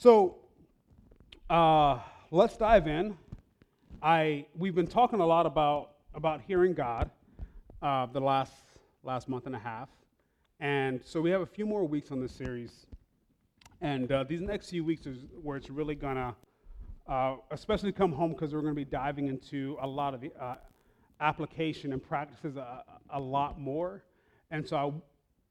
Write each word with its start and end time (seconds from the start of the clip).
So 0.00 0.36
uh, 1.50 1.98
let's 2.30 2.56
dive 2.56 2.86
in. 2.86 3.18
I 4.00 4.46
we've 4.56 4.76
been 4.76 4.86
talking 4.86 5.18
a 5.18 5.26
lot 5.26 5.44
about 5.44 5.94
about 6.14 6.40
hearing 6.46 6.72
God 6.72 7.10
uh, 7.82 8.06
the 8.06 8.20
last 8.20 8.52
last 9.02 9.28
month 9.28 9.46
and 9.46 9.56
a 9.56 9.58
half, 9.58 9.88
and 10.60 11.00
so 11.04 11.20
we 11.20 11.30
have 11.30 11.40
a 11.40 11.46
few 11.46 11.66
more 11.66 11.84
weeks 11.84 12.12
on 12.12 12.20
this 12.20 12.30
series. 12.30 12.86
And 13.80 14.12
uh, 14.12 14.22
these 14.22 14.40
next 14.40 14.70
few 14.70 14.84
weeks 14.84 15.04
is 15.04 15.24
where 15.42 15.56
it's 15.56 15.68
really 15.68 15.96
gonna, 15.96 16.36
uh, 17.08 17.34
especially 17.50 17.90
come 17.90 18.12
home 18.12 18.34
because 18.34 18.54
we're 18.54 18.62
gonna 18.62 18.74
be 18.74 18.84
diving 18.84 19.26
into 19.26 19.78
a 19.80 19.86
lot 19.88 20.14
of 20.14 20.20
the 20.20 20.30
uh, 20.40 20.54
application 21.20 21.92
and 21.92 22.00
practices 22.00 22.56
a, 22.56 22.84
a 23.10 23.18
lot 23.18 23.58
more. 23.58 24.04
And 24.52 24.64
so 24.64 25.02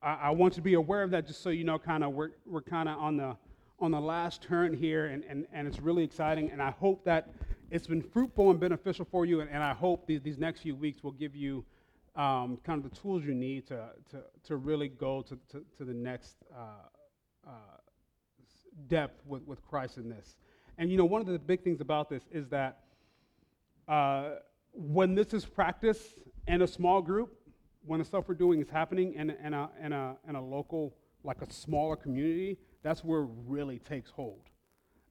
I, 0.02 0.14
I 0.14 0.29
want 0.29 0.54
you 0.54 0.61
to 0.61 0.61
be 0.61 0.75
aware 0.75 1.04
of 1.04 1.11
that, 1.11 1.27
just 1.27 1.43
so 1.43 1.50
you 1.50 1.66
know, 1.66 1.77
kind 1.77 2.02
of 2.02 2.14
we're 2.14 2.29
we're 2.45 2.61
kind 2.61 2.88
of 2.88 2.98
on 2.98 3.18
the 3.18 3.36
on 3.79 3.91
the 3.91 3.99
last 3.99 4.41
turn 4.41 4.73
here, 4.73 5.05
and, 5.07 5.23
and, 5.25 5.45
and 5.53 5.67
it's 5.67 5.79
really 5.79 6.04
exciting. 6.04 6.51
And 6.51 6.61
I 6.61 6.71
hope 6.71 7.04
that 7.05 7.29
it's 7.69 7.87
been 7.87 8.01
fruitful 8.01 8.49
and 8.49 8.59
beneficial 8.59 9.05
for 9.09 9.25
you. 9.25 9.41
And, 9.41 9.49
and 9.49 9.63
I 9.63 9.73
hope 9.73 10.07
these, 10.07 10.21
these 10.21 10.37
next 10.37 10.61
few 10.61 10.75
weeks 10.75 11.04
will 11.04 11.11
give 11.11 11.35
you 11.35 11.63
um, 12.15 12.57
kind 12.63 12.83
of 12.83 12.89
the 12.89 12.95
tools 12.99 13.23
you 13.23 13.35
need 13.35 13.68
to, 13.68 13.89
to, 14.09 14.23
to 14.45 14.55
really 14.55 14.87
go 14.87 15.21
to, 15.21 15.37
to, 15.51 15.63
to 15.77 15.85
the 15.85 15.93
next 15.93 16.37
uh, 16.55 17.47
uh, 17.47 17.51
depth 18.87 19.21
with, 19.25 19.43
with 19.43 19.61
Christ 19.61 19.97
in 19.97 20.09
this. 20.09 20.37
And 20.77 20.91
you 20.91 20.97
know, 20.97 21.05
one 21.05 21.21
of 21.21 21.27
the 21.27 21.37
big 21.39 21.63
things 21.63 21.82
about 21.82 22.09
this 22.09 22.23
is 22.32 22.47
that 22.49 22.79
uh, 23.87 24.29
when 24.73 25.15
this 25.15 25.33
is 25.33 25.46
practiced 25.46 26.19
in 26.47 26.61
a 26.63 26.68
small 26.68 27.01
group, 27.01 27.33
when 27.85 27.99
the 27.99 28.05
stuff 28.05 28.25
we're 28.27 28.35
doing 28.35 28.59
is 28.61 28.69
happening 28.69 29.13
in, 29.13 29.29
in, 29.29 29.54
a, 29.54 29.69
in, 29.83 29.93
a, 29.93 30.15
in 30.27 30.35
a 30.35 30.43
local, 30.43 30.96
like 31.23 31.41
a 31.41 31.51
smaller 31.51 31.96
community, 31.96 32.57
that's 32.83 33.03
where 33.03 33.22
it 33.22 33.30
really 33.45 33.80
takes 33.80 34.09
hold. 34.09 34.41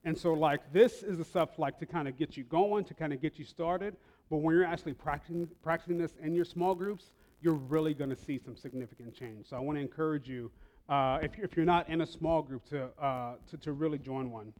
And 0.05 0.17
so, 0.17 0.33
like, 0.33 0.73
this 0.73 1.03
is 1.03 1.19
the 1.19 1.25
stuff 1.25 1.59
like 1.59 1.79
to 1.81 1.87
kind 1.87 2.07
of 2.07 2.17
get 2.17 2.37
you 2.37 2.45
going, 2.45 2.85
to 2.85 2.95
kind 2.95 3.13
of 3.13 3.21
get 3.21 3.39
you 3.39 3.45
started. 3.45 3.97
But 4.31 4.37
when 4.39 4.55
you're 4.55 4.65
actually 4.65 4.95
practicing, 4.95 5.49
practicing 5.63 5.99
this 5.99 6.15
in 6.23 6.35
your 6.35 6.45
small 6.45 6.75
groups, 6.75 7.13
you're 7.43 7.55
really 7.55 7.93
going 7.93 8.11
to 8.11 8.17
see 8.17 8.39
some 8.39 8.57
significant 8.57 9.15
change. 9.15 9.49
So 9.49 9.57
I 9.57 9.61
want 9.61 9.77
to 9.79 9.83
encourage 9.83 10.29
you, 10.29 10.51
uh, 10.89 11.19
if, 11.23 11.39
if, 11.39 11.57
you're 11.57 11.67
not 11.67 11.89
in 11.89 12.01
a 12.01 12.07
small 12.07 12.41
group, 12.43 12.65
to, 12.67 12.89
uh, 13.03 13.35
to, 13.51 13.57
to, 13.59 13.73
really 13.73 13.99
join 13.99 14.31
one. 14.31 14.53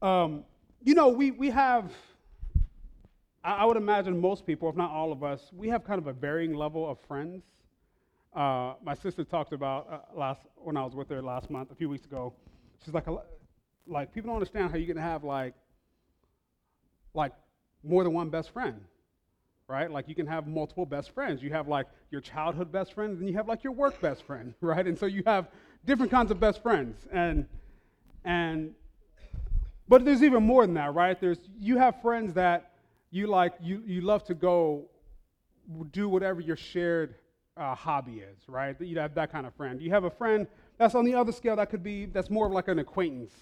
Um, 0.00 0.44
you 0.82 0.94
know, 0.94 1.08
we, 1.08 1.30
we 1.30 1.50
have, 1.50 1.92
I 3.44 3.64
would 3.64 3.76
imagine 3.76 4.18
most 4.18 4.46
people, 4.46 4.68
if 4.68 4.76
not 4.76 4.90
all 4.90 5.12
of 5.12 5.22
us, 5.22 5.50
we 5.52 5.68
have 5.68 5.84
kind 5.84 5.98
of 5.98 6.06
a 6.06 6.12
varying 6.12 6.54
level 6.54 6.88
of 6.88 6.98
friends. 7.00 7.44
Uh, 8.34 8.74
my 8.82 8.94
sister 8.94 9.24
talked 9.24 9.52
about 9.52 9.86
uh, 9.92 10.18
last 10.18 10.40
when 10.56 10.76
I 10.76 10.84
was 10.84 10.94
with 10.94 11.10
her 11.10 11.20
last 11.20 11.50
month, 11.50 11.70
a 11.70 11.74
few 11.74 11.88
weeks 11.88 12.06
ago. 12.06 12.32
She's 12.82 12.94
like, 12.94 13.06
like 13.86 14.14
people 14.14 14.28
don't 14.28 14.36
understand 14.36 14.70
how 14.70 14.78
you 14.78 14.86
can 14.86 14.96
have 14.96 15.22
like, 15.22 15.54
like 17.12 17.32
more 17.84 18.04
than 18.04 18.14
one 18.14 18.30
best 18.30 18.50
friend, 18.50 18.80
right? 19.68 19.90
Like 19.90 20.08
you 20.08 20.14
can 20.14 20.26
have 20.26 20.46
multiple 20.46 20.86
best 20.86 21.10
friends. 21.10 21.42
You 21.42 21.50
have 21.50 21.68
like 21.68 21.86
your 22.10 22.22
childhood 22.22 22.72
best 22.72 22.94
friend, 22.94 23.18
and 23.18 23.28
you 23.28 23.36
have 23.36 23.48
like 23.48 23.62
your 23.62 23.74
work 23.74 24.00
best 24.00 24.22
friend, 24.22 24.54
right? 24.62 24.86
And 24.86 24.98
so 24.98 25.04
you 25.04 25.22
have 25.26 25.48
different 25.84 26.10
kinds 26.10 26.30
of 26.30 26.40
best 26.40 26.62
friends, 26.62 27.06
and 27.12 27.46
and 28.24 28.74
but 29.88 30.06
there's 30.06 30.22
even 30.22 30.42
more 30.42 30.64
than 30.64 30.74
that, 30.76 30.94
right? 30.94 31.20
There's 31.20 31.38
you 31.60 31.76
have 31.76 32.00
friends 32.00 32.32
that 32.32 32.70
you 33.10 33.26
like 33.26 33.52
you 33.60 33.82
you 33.84 34.00
love 34.00 34.24
to 34.24 34.34
go 34.34 34.86
do 35.90 36.08
whatever 36.08 36.40
your 36.40 36.56
shared 36.56 37.14
uh, 37.56 37.74
hobby 37.74 38.20
is, 38.20 38.48
right? 38.48 38.76
You'd 38.80 38.98
have 38.98 39.14
that 39.14 39.30
kind 39.30 39.46
of 39.46 39.54
friend. 39.54 39.80
You 39.80 39.90
have 39.90 40.04
a 40.04 40.10
friend 40.10 40.46
that's 40.78 40.94
on 40.94 41.04
the 41.04 41.14
other 41.14 41.32
scale 41.32 41.56
that 41.56 41.70
could 41.70 41.82
be, 41.82 42.06
that's 42.06 42.30
more 42.30 42.46
of 42.46 42.52
like 42.52 42.68
an 42.68 42.78
acquaintance 42.78 43.32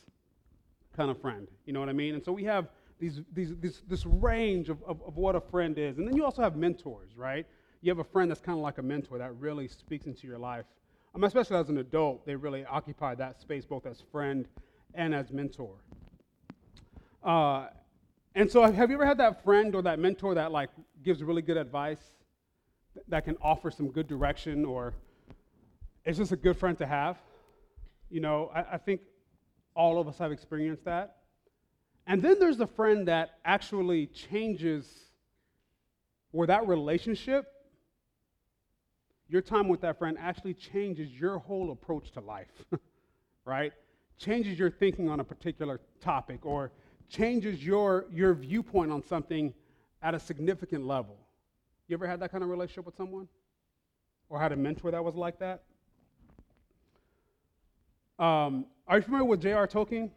kind 0.96 1.10
of 1.10 1.20
friend. 1.20 1.48
You 1.66 1.72
know 1.72 1.80
what 1.80 1.88
I 1.88 1.92
mean? 1.92 2.14
And 2.14 2.24
so 2.24 2.32
we 2.32 2.44
have 2.44 2.68
these, 2.98 3.20
these, 3.32 3.54
this, 3.60 3.82
this 3.88 4.04
range 4.04 4.68
of, 4.68 4.82
of, 4.84 5.00
of 5.06 5.16
what 5.16 5.36
a 5.36 5.40
friend 5.40 5.78
is. 5.78 5.98
And 5.98 6.06
then 6.06 6.16
you 6.16 6.24
also 6.24 6.42
have 6.42 6.56
mentors, 6.56 7.16
right? 7.16 7.46
You 7.82 7.90
have 7.90 7.98
a 7.98 8.04
friend 8.04 8.30
that's 8.30 8.40
kind 8.40 8.58
of 8.58 8.62
like 8.62 8.78
a 8.78 8.82
mentor 8.82 9.18
that 9.18 9.34
really 9.36 9.68
speaks 9.68 10.06
into 10.06 10.26
your 10.26 10.38
life. 10.38 10.66
Um, 11.14 11.24
especially 11.24 11.56
as 11.56 11.68
an 11.68 11.78
adult, 11.78 12.24
they 12.26 12.36
really 12.36 12.64
occupy 12.64 13.14
that 13.16 13.40
space 13.40 13.64
both 13.64 13.86
as 13.86 14.02
friend 14.12 14.46
and 14.94 15.14
as 15.14 15.30
mentor. 15.32 15.76
Uh, 17.24 17.68
and 18.34 18.50
so 18.50 18.70
have 18.70 18.90
you 18.90 18.96
ever 18.96 19.06
had 19.06 19.18
that 19.18 19.42
friend 19.42 19.74
or 19.74 19.82
that 19.82 19.98
mentor 19.98 20.34
that 20.34 20.52
like 20.52 20.70
gives 21.02 21.22
really 21.22 21.42
good 21.42 21.56
advice? 21.56 22.00
That 23.08 23.24
can 23.24 23.36
offer 23.40 23.70
some 23.70 23.88
good 23.88 24.06
direction 24.06 24.64
or 24.64 24.94
it's 26.04 26.18
just 26.18 26.32
a 26.32 26.36
good 26.36 26.56
friend 26.56 26.76
to 26.78 26.86
have. 26.86 27.18
You 28.10 28.20
know, 28.20 28.50
I, 28.54 28.74
I 28.74 28.78
think 28.78 29.00
all 29.74 30.00
of 30.00 30.08
us 30.08 30.18
have 30.18 30.32
experienced 30.32 30.84
that. 30.84 31.16
And 32.06 32.22
then 32.22 32.38
there's 32.38 32.56
the 32.56 32.66
friend 32.66 33.06
that 33.08 33.38
actually 33.44 34.06
changes 34.06 34.86
where 36.32 36.46
that 36.46 36.66
relationship, 36.66 37.46
your 39.28 39.42
time 39.42 39.68
with 39.68 39.80
that 39.82 39.98
friend 39.98 40.16
actually 40.18 40.54
changes 40.54 41.10
your 41.10 41.38
whole 41.38 41.70
approach 41.70 42.10
to 42.12 42.20
life, 42.20 42.64
right? 43.44 43.72
Changes 44.18 44.58
your 44.58 44.70
thinking 44.70 45.08
on 45.08 45.20
a 45.20 45.24
particular 45.24 45.80
topic 46.00 46.44
or 46.44 46.72
changes 47.08 47.64
your, 47.64 48.06
your 48.10 48.34
viewpoint 48.34 48.90
on 48.90 49.02
something 49.02 49.52
at 50.02 50.14
a 50.14 50.20
significant 50.20 50.86
level. 50.86 51.16
You 51.90 51.96
ever 51.96 52.06
had 52.06 52.20
that 52.20 52.30
kind 52.30 52.44
of 52.44 52.50
relationship 52.50 52.86
with 52.86 52.94
someone? 52.96 53.26
Or 54.28 54.38
had 54.38 54.52
a 54.52 54.56
mentor 54.56 54.92
that 54.92 55.02
was 55.02 55.16
like 55.16 55.40
that? 55.40 55.64
Um, 58.16 58.66
are 58.86 58.98
you 58.98 59.02
familiar 59.02 59.24
with 59.24 59.42
J.R. 59.42 59.66
Tolkien? 59.66 60.10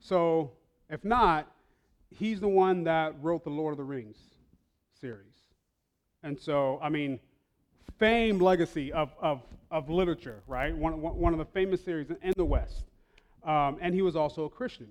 So, 0.00 0.52
if 0.88 1.04
not, 1.04 1.46
he's 2.08 2.40
the 2.40 2.48
one 2.48 2.84
that 2.84 3.14
wrote 3.20 3.44
the 3.44 3.50
Lord 3.50 3.72
of 3.72 3.76
the 3.76 3.84
Rings 3.84 4.16
series. 4.98 5.26
And 6.22 6.40
so, 6.40 6.80
I 6.82 6.88
mean, 6.88 7.20
fame 7.98 8.38
legacy 8.38 8.94
of, 8.94 9.10
of, 9.20 9.42
of 9.70 9.90
literature, 9.90 10.42
right? 10.46 10.74
One, 10.74 11.02
one 11.02 11.34
of 11.34 11.38
the 11.38 11.44
famous 11.44 11.84
series 11.84 12.08
in 12.08 12.32
the 12.34 12.46
West. 12.46 12.84
Um, 13.44 13.76
and 13.82 13.94
he 13.94 14.00
was 14.00 14.16
also 14.16 14.44
a 14.44 14.48
Christian. 14.48 14.88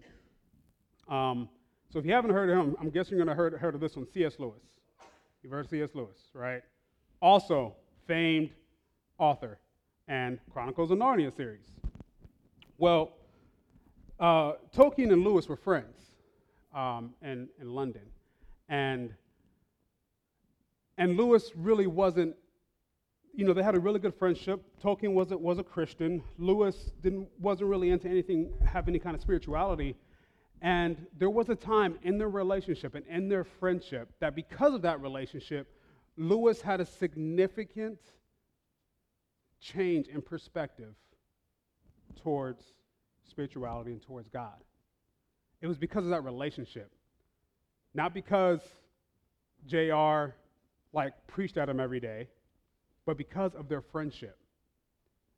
Um, 1.09 1.49
so 1.89 1.97
if 1.97 2.05
you 2.05 2.13
haven't 2.13 2.31
heard 2.31 2.51
of 2.51 2.57
him, 2.59 2.75
I'm 2.79 2.91
guessing 2.91 3.17
you're 3.17 3.25
going 3.25 3.35
to 3.35 3.41
heard, 3.41 3.53
heard 3.55 3.73
of 3.73 3.81
this 3.81 3.95
one, 3.95 4.05
C.S. 4.13 4.35
Lewis. 4.37 4.61
You've 5.43 5.51
heard 5.51 5.69
C.S. 5.69 5.89
Lewis, 5.95 6.17
right? 6.33 6.61
Also, 7.19 7.75
famed 8.07 8.51
author 9.17 9.59
and 10.07 10.39
Chronicles 10.53 10.91
of 10.91 10.99
Narnia 10.99 11.35
series. 11.35 11.65
Well, 12.77 13.13
uh, 14.19 14.53
Tolkien 14.75 15.11
and 15.11 15.23
Lewis 15.23 15.49
were 15.49 15.55
friends 15.55 15.97
um, 16.75 17.13
in, 17.23 17.47
in 17.59 17.73
London. 17.73 18.03
And, 18.69 19.13
and 20.97 21.17
Lewis 21.17 21.51
really 21.55 21.87
wasn't, 21.87 22.35
you 23.33 23.43
know, 23.43 23.53
they 23.53 23.63
had 23.63 23.75
a 23.75 23.79
really 23.79 23.99
good 23.99 24.13
friendship. 24.13 24.63
Tolkien 24.83 25.13
was 25.13 25.31
a, 25.31 25.37
was 25.37 25.57
a 25.57 25.63
Christian. 25.63 26.21
Lewis 26.37 26.91
didn't, 27.01 27.27
wasn't 27.39 27.69
really 27.69 27.89
into 27.89 28.07
anything, 28.07 28.53
have 28.65 28.87
any 28.87 28.99
kind 28.99 29.15
of 29.15 29.21
spirituality. 29.21 29.95
And 30.61 31.07
there 31.17 31.29
was 31.29 31.49
a 31.49 31.55
time 31.55 31.97
in 32.03 32.17
their 32.19 32.29
relationship 32.29 32.93
and 32.93 33.05
in 33.07 33.29
their 33.29 33.43
friendship 33.43 34.09
that 34.19 34.35
because 34.35 34.73
of 34.73 34.83
that 34.83 35.01
relationship, 35.01 35.67
Lewis 36.17 36.61
had 36.61 36.79
a 36.79 36.85
significant 36.85 37.99
change 39.59 40.07
in 40.07 40.21
perspective 40.21 40.93
towards 42.21 42.63
spirituality 43.27 43.91
and 43.91 44.01
towards 44.01 44.29
God. 44.29 44.63
It 45.61 45.67
was 45.67 45.77
because 45.77 46.03
of 46.03 46.11
that 46.11 46.23
relationship. 46.23 46.91
Not 47.93 48.13
because 48.13 48.61
JR 49.67 50.35
like 50.93 51.13
preached 51.27 51.57
at 51.57 51.69
him 51.69 51.79
every 51.79 51.99
day, 51.99 52.27
but 53.05 53.17
because 53.17 53.55
of 53.55 53.67
their 53.67 53.81
friendship. 53.81 54.37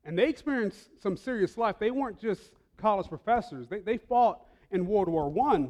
And 0.04 0.18
they 0.18 0.28
experienced 0.28 1.00
some 1.02 1.16
serious 1.16 1.56
life. 1.56 1.76
They 1.78 1.90
weren't 1.90 2.20
just 2.20 2.52
college 2.76 3.08
professors. 3.08 3.68
They, 3.68 3.80
they 3.80 3.96
fought 3.96 4.40
in 4.74 4.86
World 4.86 5.08
War 5.08 5.32
I. 5.52 5.68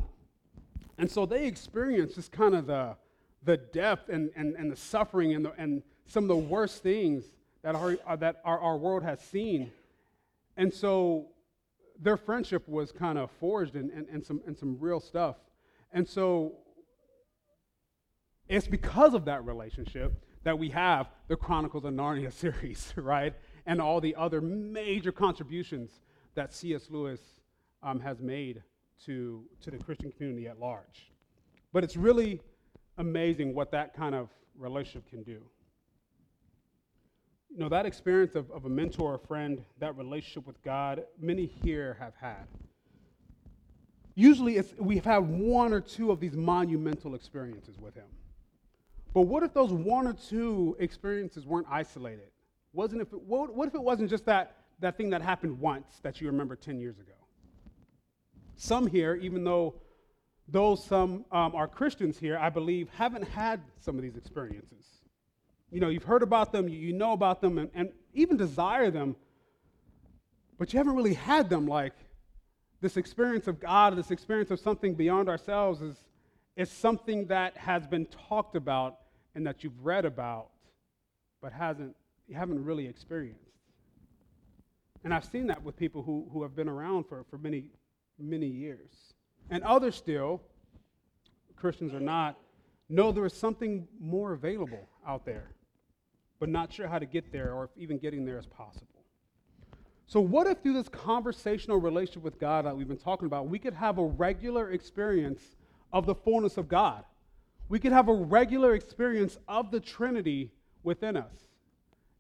And 0.96 1.10
so 1.10 1.26
they 1.26 1.46
experienced 1.46 2.16
just 2.16 2.32
kind 2.32 2.54
of 2.54 2.66
the, 2.66 2.96
the 3.44 3.58
depth 3.58 4.08
and, 4.08 4.30
and, 4.34 4.56
and 4.56 4.72
the 4.72 4.76
suffering 4.76 5.34
and, 5.34 5.44
the, 5.44 5.52
and 5.58 5.82
some 6.06 6.24
of 6.24 6.28
the 6.28 6.36
worst 6.36 6.82
things 6.82 7.24
that, 7.62 7.74
our, 7.74 7.98
uh, 8.06 8.16
that 8.16 8.40
our, 8.44 8.58
our 8.58 8.76
world 8.78 9.02
has 9.02 9.20
seen. 9.20 9.70
And 10.56 10.72
so 10.72 11.26
their 12.00 12.16
friendship 12.16 12.66
was 12.66 12.92
kind 12.92 13.18
of 13.18 13.30
forged 13.32 13.76
in, 13.76 13.90
in, 13.90 14.06
in, 14.10 14.24
some, 14.24 14.40
in 14.46 14.56
some 14.56 14.78
real 14.80 15.00
stuff. 15.00 15.36
And 15.92 16.08
so 16.08 16.54
it's 18.48 18.66
because 18.66 19.12
of 19.12 19.26
that 19.26 19.44
relationship 19.44 20.24
that 20.44 20.58
we 20.58 20.70
have 20.70 21.08
the 21.28 21.36
Chronicles 21.36 21.84
of 21.84 21.92
Narnia 21.92 22.32
series, 22.40 22.94
right? 22.96 23.34
And 23.66 23.82
all 23.82 24.00
the 24.00 24.16
other 24.16 24.40
major 24.40 25.12
contributions 25.12 25.90
that 26.34 26.54
C.S. 26.54 26.88
Lewis 26.90 27.20
um, 27.82 28.00
has 28.00 28.20
made 28.20 28.62
to, 29.06 29.44
to 29.62 29.70
the 29.70 29.78
Christian 29.78 30.12
community 30.12 30.46
at 30.48 30.58
large. 30.58 31.10
But 31.72 31.84
it's 31.84 31.96
really 31.96 32.40
amazing 32.98 33.54
what 33.54 33.70
that 33.72 33.94
kind 33.94 34.14
of 34.14 34.28
relationship 34.56 35.08
can 35.08 35.22
do. 35.22 35.42
you 37.50 37.60
know, 37.60 37.68
that 37.68 37.86
experience 37.86 38.34
of, 38.34 38.50
of 38.50 38.64
a 38.64 38.68
mentor, 38.68 39.14
a 39.14 39.18
friend, 39.18 39.64
that 39.78 39.96
relationship 39.96 40.46
with 40.46 40.62
God, 40.62 41.04
many 41.20 41.46
here 41.46 41.96
have 42.00 42.14
had. 42.20 42.46
Usually 44.16 44.56
it's, 44.56 44.72
we've 44.78 45.04
had 45.04 45.18
one 45.18 45.72
or 45.72 45.80
two 45.80 46.10
of 46.10 46.20
these 46.20 46.36
monumental 46.36 47.14
experiences 47.14 47.78
with 47.78 47.94
Him. 47.94 48.06
But 49.12 49.22
what 49.22 49.42
if 49.44 49.54
those 49.54 49.72
one 49.72 50.06
or 50.06 50.12
two 50.12 50.76
experiences 50.80 51.46
weren't 51.46 51.66
isolated? 51.70 52.30
Wasn't 52.72 53.00
if 53.00 53.12
it, 53.12 53.22
what, 53.22 53.54
what 53.54 53.68
if 53.68 53.74
it 53.74 53.82
wasn't 53.82 54.10
just 54.10 54.26
that, 54.26 54.56
that 54.80 54.96
thing 54.96 55.10
that 55.10 55.22
happened 55.22 55.60
once 55.60 56.00
that 56.02 56.20
you 56.20 56.26
remember 56.26 56.56
10 56.56 56.80
years 56.80 56.98
ago? 56.98 57.12
Some 58.56 58.86
here, 58.86 59.14
even 59.16 59.44
though 59.44 59.74
those 60.48 60.84
some 60.84 61.24
um, 61.32 61.54
are 61.54 61.66
Christians 61.66 62.18
here, 62.18 62.38
I 62.38 62.50
believe, 62.50 62.88
haven't 62.90 63.28
had 63.28 63.60
some 63.80 63.96
of 63.96 64.02
these 64.02 64.16
experiences. 64.16 64.84
You 65.70 65.80
know, 65.80 65.88
you've 65.88 66.04
heard 66.04 66.22
about 66.22 66.52
them, 66.52 66.68
you, 66.68 66.92
know 66.92 67.12
about 67.12 67.40
them, 67.40 67.58
and, 67.58 67.70
and 67.74 67.90
even 68.12 68.36
desire 68.36 68.90
them, 68.90 69.16
but 70.58 70.72
you 70.72 70.78
haven't 70.78 70.94
really 70.94 71.14
had 71.14 71.48
them 71.48 71.66
like 71.66 71.94
this 72.80 72.96
experience 72.96 73.48
of 73.48 73.58
God, 73.58 73.96
this 73.96 74.10
experience 74.10 74.50
of 74.50 74.60
something 74.60 74.94
beyond 74.94 75.28
ourselves 75.28 75.80
is, 75.80 75.96
is 76.56 76.70
something 76.70 77.26
that 77.26 77.56
has 77.56 77.86
been 77.86 78.06
talked 78.28 78.56
about 78.56 78.98
and 79.34 79.46
that 79.46 79.64
you've 79.64 79.84
read 79.84 80.04
about, 80.04 80.48
but 81.40 81.52
hasn't, 81.52 81.96
you 82.28 82.36
haven't 82.36 82.62
really 82.64 82.86
experienced. 82.86 83.40
And 85.02 85.12
I've 85.12 85.24
seen 85.24 85.46
that 85.48 85.62
with 85.62 85.76
people 85.76 86.02
who, 86.02 86.28
who 86.32 86.42
have 86.42 86.54
been 86.54 86.68
around 86.68 87.04
for, 87.04 87.24
for 87.30 87.38
many, 87.38 87.64
many 88.18 88.46
years. 88.46 89.14
And 89.50 89.62
others 89.64 89.94
still, 89.96 90.42
Christians 91.56 91.92
or 91.94 92.00
not, 92.00 92.38
know 92.88 93.12
there 93.12 93.26
is 93.26 93.34
something 93.34 93.86
more 94.00 94.32
available 94.32 94.88
out 95.06 95.24
there, 95.24 95.54
but 96.38 96.48
not 96.48 96.72
sure 96.72 96.86
how 96.86 96.98
to 96.98 97.06
get 97.06 97.32
there 97.32 97.54
or 97.54 97.64
if 97.64 97.70
even 97.76 97.98
getting 97.98 98.24
there 98.24 98.38
is 98.38 98.46
possible. 98.46 98.88
So, 100.06 100.20
what 100.20 100.46
if 100.46 100.62
through 100.62 100.74
this 100.74 100.88
conversational 100.88 101.78
relationship 101.78 102.22
with 102.22 102.38
God 102.38 102.66
that 102.66 102.76
we've 102.76 102.88
been 102.88 102.96
talking 102.98 103.26
about, 103.26 103.48
we 103.48 103.58
could 103.58 103.74
have 103.74 103.98
a 103.98 104.04
regular 104.04 104.70
experience 104.70 105.42
of 105.92 106.06
the 106.06 106.14
fullness 106.14 106.58
of 106.58 106.68
God? 106.68 107.04
We 107.68 107.78
could 107.78 107.92
have 107.92 108.08
a 108.08 108.12
regular 108.12 108.74
experience 108.74 109.38
of 109.48 109.70
the 109.70 109.80
Trinity 109.80 110.52
within 110.82 111.16
us. 111.16 111.32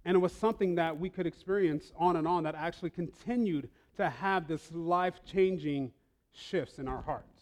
And 0.06 0.14
it 0.14 0.18
was 0.18 0.32
something 0.32 0.74
that 0.76 0.98
we 0.98 1.10
could 1.10 1.26
experience 1.26 1.92
on 1.96 2.16
and 2.16 2.26
on 2.26 2.44
that 2.44 2.54
actually 2.54 2.90
continued 2.90 3.68
to 3.96 4.10
have 4.10 4.48
this 4.48 4.72
life 4.72 5.20
changing 5.24 5.92
shifts 6.32 6.78
in 6.78 6.88
our 6.88 7.02
hearts. 7.02 7.34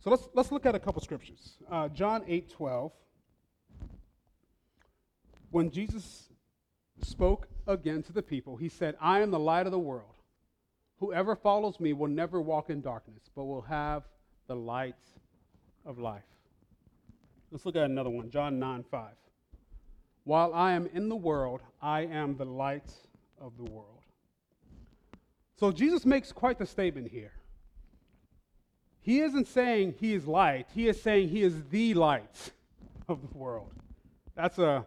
So 0.00 0.10
let's, 0.10 0.28
let's 0.34 0.52
look 0.52 0.66
at 0.66 0.74
a 0.74 0.78
couple 0.78 1.02
scriptures. 1.02 1.58
Uh, 1.70 1.88
John 1.88 2.22
8 2.26 2.50
12. 2.50 2.92
When 5.50 5.70
Jesus 5.70 6.28
spoke 7.02 7.48
again 7.66 8.02
to 8.02 8.12
the 8.12 8.22
people, 8.22 8.56
he 8.56 8.68
said, 8.68 8.96
I 9.00 9.20
am 9.20 9.30
the 9.30 9.38
light 9.38 9.66
of 9.66 9.72
the 9.72 9.78
world. 9.78 10.14
Whoever 10.98 11.34
follows 11.36 11.80
me 11.80 11.92
will 11.92 12.08
never 12.08 12.40
walk 12.40 12.70
in 12.70 12.80
darkness, 12.80 13.30
but 13.34 13.44
will 13.44 13.62
have 13.62 14.02
the 14.46 14.56
light 14.56 14.96
of 15.86 15.98
life. 15.98 16.22
Let's 17.50 17.64
look 17.64 17.76
at 17.76 17.84
another 17.84 18.10
one, 18.10 18.30
John 18.30 18.58
9 18.58 18.84
5. 18.90 19.10
While 20.24 20.52
I 20.52 20.72
am 20.72 20.86
in 20.92 21.08
the 21.08 21.16
world, 21.16 21.62
I 21.80 22.02
am 22.02 22.36
the 22.36 22.44
light 22.44 22.92
of 23.40 23.56
the 23.56 23.64
world. 23.64 23.97
So 25.58 25.72
Jesus 25.72 26.06
makes 26.06 26.30
quite 26.30 26.58
the 26.58 26.66
statement 26.66 27.08
here. 27.10 27.32
He 29.00 29.20
isn't 29.20 29.48
saying 29.48 29.96
he 29.98 30.14
is 30.14 30.26
light, 30.26 30.68
he 30.74 30.88
is 30.88 31.00
saying 31.00 31.30
he 31.30 31.42
is 31.42 31.64
the 31.70 31.94
light 31.94 32.52
of 33.08 33.20
the 33.22 33.36
world. 33.36 33.72
That's 34.36 34.58
a, 34.58 34.86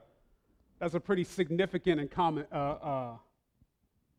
that's 0.80 0.94
a 0.94 1.00
pretty 1.00 1.26
significant 1.26 2.00
and 2.00 2.10
common 2.10 2.46
uh, 2.54 2.56
uh, 2.56 3.14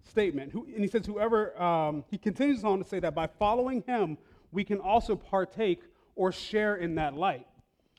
statement. 0.07 0.53
Who, 0.53 0.67
and 0.67 0.81
he 0.81 0.89
says, 0.89 1.07
whoever, 1.07 1.61
um, 1.61 2.05
he 2.11 2.19
continues 2.19 2.65
on 2.65 2.79
to 2.79 2.85
say 2.85 3.01
that 3.01 3.15
by 3.15 3.29
following 3.29 3.83
him, 3.87 4.19
we 4.51 4.63
can 4.63 4.79
also 4.79 5.17
partake 5.17 5.81
or 6.17 6.33
share 6.33 6.77
in 6.77 6.97
that 6.97 7.15
light. 7.15 7.47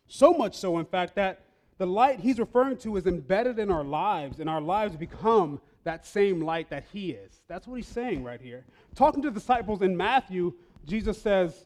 So 0.07 0.31
much 0.31 0.56
so, 0.56 0.77
in 0.77 0.85
fact, 0.85 1.15
that 1.15 1.45
the 1.79 1.88
light 1.88 2.19
he's 2.19 2.38
referring 2.38 2.77
to 2.79 2.97
is 2.97 3.07
embedded 3.07 3.57
in 3.57 3.71
our 3.71 3.83
lives, 3.83 4.39
and 4.39 4.47
our 4.47 4.61
lives 4.61 4.95
become 4.95 5.59
that 5.83 6.06
same 6.06 6.41
light 6.41 6.69
that 6.69 6.85
he 6.91 7.12
is. 7.12 7.41
That's 7.47 7.68
what 7.68 7.75
he's 7.75 7.88
saying 7.88 8.24
right 8.24 8.41
here. 8.41 8.65
Talking 8.95 9.21
to 9.24 9.31
disciples 9.31 9.81
in 9.81 9.95
Matthew, 9.95 10.53
Jesus 10.85 11.21
says, 11.21 11.65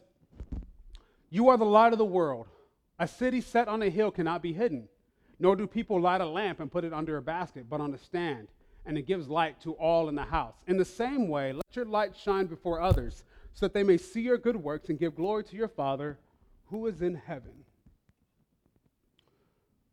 You 1.30 1.48
are 1.48 1.56
the 1.56 1.64
light 1.64 1.92
of 1.92 1.98
the 1.98 2.04
world. 2.04 2.46
A 2.98 3.06
city 3.06 3.40
set 3.40 3.68
on 3.68 3.82
a 3.82 3.90
hill 3.90 4.10
cannot 4.10 4.42
be 4.42 4.52
hidden, 4.52 4.88
nor 5.38 5.54
do 5.54 5.66
people 5.66 6.00
light 6.00 6.20
a 6.20 6.26
lamp 6.26 6.58
and 6.60 6.70
put 6.70 6.84
it 6.84 6.92
under 6.92 7.16
a 7.16 7.22
basket, 7.22 7.66
but 7.70 7.80
on 7.80 7.94
a 7.94 7.98
stand, 7.98 8.48
and 8.86 8.98
it 8.98 9.06
gives 9.06 9.28
light 9.28 9.60
to 9.60 9.72
all 9.74 10.08
in 10.08 10.16
the 10.16 10.24
house. 10.24 10.56
In 10.66 10.76
the 10.76 10.84
same 10.84 11.28
way, 11.28 11.52
let 11.52 11.76
your 11.76 11.84
light 11.84 12.16
shine 12.16 12.46
before 12.46 12.80
others, 12.80 13.22
so 13.54 13.66
that 13.66 13.72
they 13.72 13.84
may 13.84 13.98
see 13.98 14.22
your 14.22 14.38
good 14.38 14.56
works 14.56 14.88
and 14.88 14.98
give 14.98 15.14
glory 15.14 15.44
to 15.44 15.56
your 15.56 15.68
Father 15.68 16.18
who 16.66 16.86
is 16.86 17.02
in 17.02 17.14
heaven. 17.14 17.64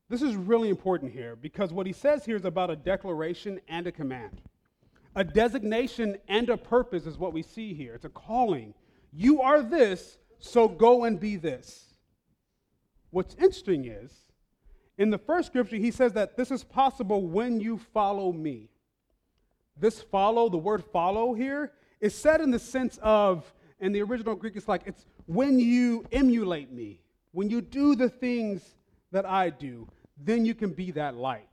This 0.08 0.22
is 0.22 0.36
really 0.36 0.70
important 0.70 1.12
here 1.12 1.36
because 1.36 1.74
what 1.74 1.88
he 1.88 1.94
says 1.94 2.26
here 2.26 2.36
is 2.36 2.46
about 2.46 2.70
a 2.70 2.76
declaration 2.76 3.60
and 3.68 3.88
a 3.88 3.92
command. 3.92 4.42
A 5.16 5.24
designation 5.24 6.18
and 6.28 6.50
a 6.50 6.58
purpose 6.58 7.06
is 7.06 7.18
what 7.18 7.34
we 7.34 7.42
see 7.42 7.74
here. 7.74 7.96
It's 7.96 8.06
a 8.06 8.10
calling. 8.10 8.74
You 9.12 9.42
are 9.42 9.64
this, 9.64 10.18
so 10.40 10.68
go 10.68 11.06
and 11.06 11.20
be 11.20 11.38
this. 11.38 11.96
What's 13.10 13.34
interesting 13.36 13.86
is, 13.86 14.12
in 14.98 15.10
the 15.10 15.18
first 15.18 15.48
scripture, 15.48 15.78
he 15.78 15.92
says 15.92 16.14
that 16.14 16.38
this 16.38 16.52
is 16.52 16.64
possible 16.64 17.26
when 17.26 17.60
you 17.60 17.78
follow 17.78 18.32
me. 18.32 18.70
This 19.78 20.02
follow, 20.02 20.50
the 20.50 20.58
word 20.58 20.84
follow 20.84 21.34
here, 21.34 21.72
is 22.00 22.14
said 22.14 22.42
in 22.42 22.52
the 22.52 22.60
sense 22.60 23.00
of, 23.02 23.52
in 23.80 23.92
the 23.92 24.02
original 24.02 24.36
Greek, 24.36 24.56
it's 24.56 24.68
like 24.68 24.84
it's 24.86 25.06
when 25.26 25.60
you 25.60 26.06
emulate 26.12 26.72
me, 26.72 27.02
when 27.32 27.50
you 27.50 27.62
do 27.62 27.96
the 27.96 28.10
things 28.10 28.76
that 29.12 29.26
I 29.26 29.50
do, 29.50 29.88
then 30.18 30.46
you 30.46 30.56
can 30.56 30.72
be 30.72 30.92
that 30.92 31.16
light. 31.16 31.48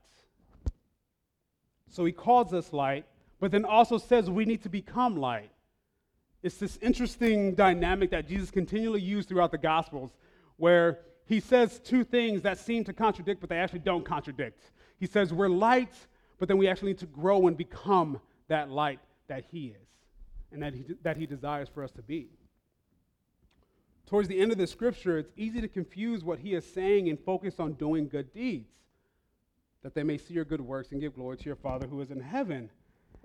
So 1.88 2.04
he 2.04 2.12
calls 2.12 2.54
us 2.54 2.72
light, 2.72 3.04
but 3.40 3.50
then 3.50 3.64
also 3.64 3.98
says 3.98 4.30
we 4.30 4.44
need 4.44 4.62
to 4.62 4.68
become 4.68 5.16
light. 5.16 5.50
It's 6.42 6.56
this 6.56 6.78
interesting 6.80 7.54
dynamic 7.54 8.10
that 8.10 8.26
Jesus 8.26 8.50
continually 8.50 9.00
used 9.00 9.28
throughout 9.28 9.52
the 9.52 9.58
Gospels, 9.58 10.10
where 10.56 11.00
he 11.26 11.38
says 11.38 11.78
two 11.78 12.04
things 12.04 12.42
that 12.42 12.58
seem 12.58 12.84
to 12.84 12.92
contradict, 12.92 13.40
but 13.40 13.48
they 13.48 13.58
actually 13.58 13.80
don't 13.80 14.04
contradict. 14.04 14.72
He 14.98 15.06
says 15.06 15.32
we're 15.32 15.48
light, 15.48 15.94
but 16.38 16.48
then 16.48 16.58
we 16.58 16.68
actually 16.68 16.92
need 16.92 16.98
to 16.98 17.06
grow 17.06 17.46
and 17.46 17.56
become 17.56 18.20
that 18.48 18.70
light 18.70 19.00
that 19.28 19.44
he 19.50 19.68
is 19.68 19.88
and 20.52 20.62
that 20.62 20.74
he, 20.74 20.84
that 21.02 21.16
he 21.16 21.26
desires 21.26 21.68
for 21.72 21.82
us 21.82 21.90
to 21.92 22.02
be. 22.02 22.28
Towards 24.06 24.28
the 24.28 24.38
end 24.38 24.52
of 24.52 24.58
the 24.58 24.66
scripture, 24.66 25.18
it's 25.18 25.32
easy 25.36 25.60
to 25.60 25.68
confuse 25.68 26.22
what 26.22 26.38
he 26.38 26.54
is 26.54 26.70
saying 26.70 27.08
and 27.08 27.18
focus 27.18 27.58
on 27.58 27.74
doing 27.74 28.08
good 28.08 28.32
deeds, 28.32 28.68
that 29.82 29.94
they 29.94 30.02
may 30.02 30.18
see 30.18 30.34
your 30.34 30.44
good 30.44 30.60
works 30.60 30.92
and 30.92 31.00
give 31.00 31.14
glory 31.14 31.36
to 31.38 31.44
your 31.44 31.56
Father 31.56 31.86
who 31.86 32.00
is 32.00 32.10
in 32.10 32.20
heaven. 32.20 32.70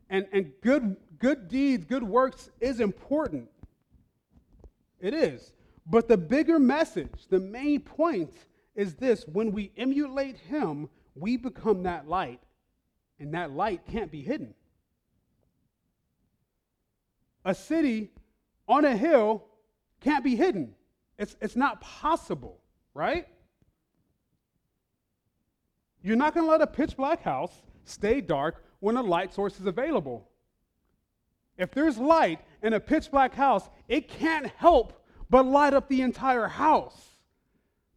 And, 0.09 0.27
and 0.31 0.51
good, 0.61 0.95
good 1.19 1.47
deeds, 1.49 1.83
good 1.85 2.03
works 2.03 2.49
is 2.61 2.79
important. 2.79 3.49
It 4.99 5.13
is. 5.13 5.51
But 5.85 6.07
the 6.07 6.17
bigger 6.17 6.59
message, 6.59 7.27
the 7.29 7.39
main 7.39 7.81
point 7.81 8.33
is 8.75 8.95
this 8.95 9.25
when 9.27 9.51
we 9.51 9.71
emulate 9.77 10.37
him, 10.37 10.89
we 11.15 11.35
become 11.37 11.83
that 11.83 12.07
light, 12.07 12.39
and 13.19 13.33
that 13.33 13.51
light 13.51 13.81
can't 13.89 14.11
be 14.11 14.21
hidden. 14.21 14.53
A 17.43 17.55
city 17.55 18.11
on 18.67 18.85
a 18.85 18.95
hill 18.95 19.46
can't 20.01 20.23
be 20.23 20.35
hidden. 20.35 20.73
It's, 21.17 21.35
it's 21.41 21.55
not 21.55 21.81
possible, 21.81 22.59
right? 22.93 23.27
You're 26.01 26.15
not 26.15 26.33
going 26.33 26.45
to 26.45 26.51
let 26.51 26.61
a 26.61 26.67
pitch 26.67 26.95
black 26.95 27.23
house 27.23 27.51
stay 27.85 28.21
dark 28.21 28.63
when 28.79 28.97
a 28.97 29.01
light 29.01 29.33
source 29.33 29.59
is 29.59 29.65
available. 29.65 30.29
If 31.57 31.71
there's 31.71 31.97
light 31.97 32.39
in 32.61 32.73
a 32.73 32.79
pitch 32.79 33.09
black 33.09 33.33
house, 33.33 33.67
it 33.87 34.07
can't 34.07 34.47
help 34.57 35.03
but 35.29 35.45
light 35.45 35.73
up 35.73 35.89
the 35.89 36.01
entire 36.01 36.47
house. 36.47 36.95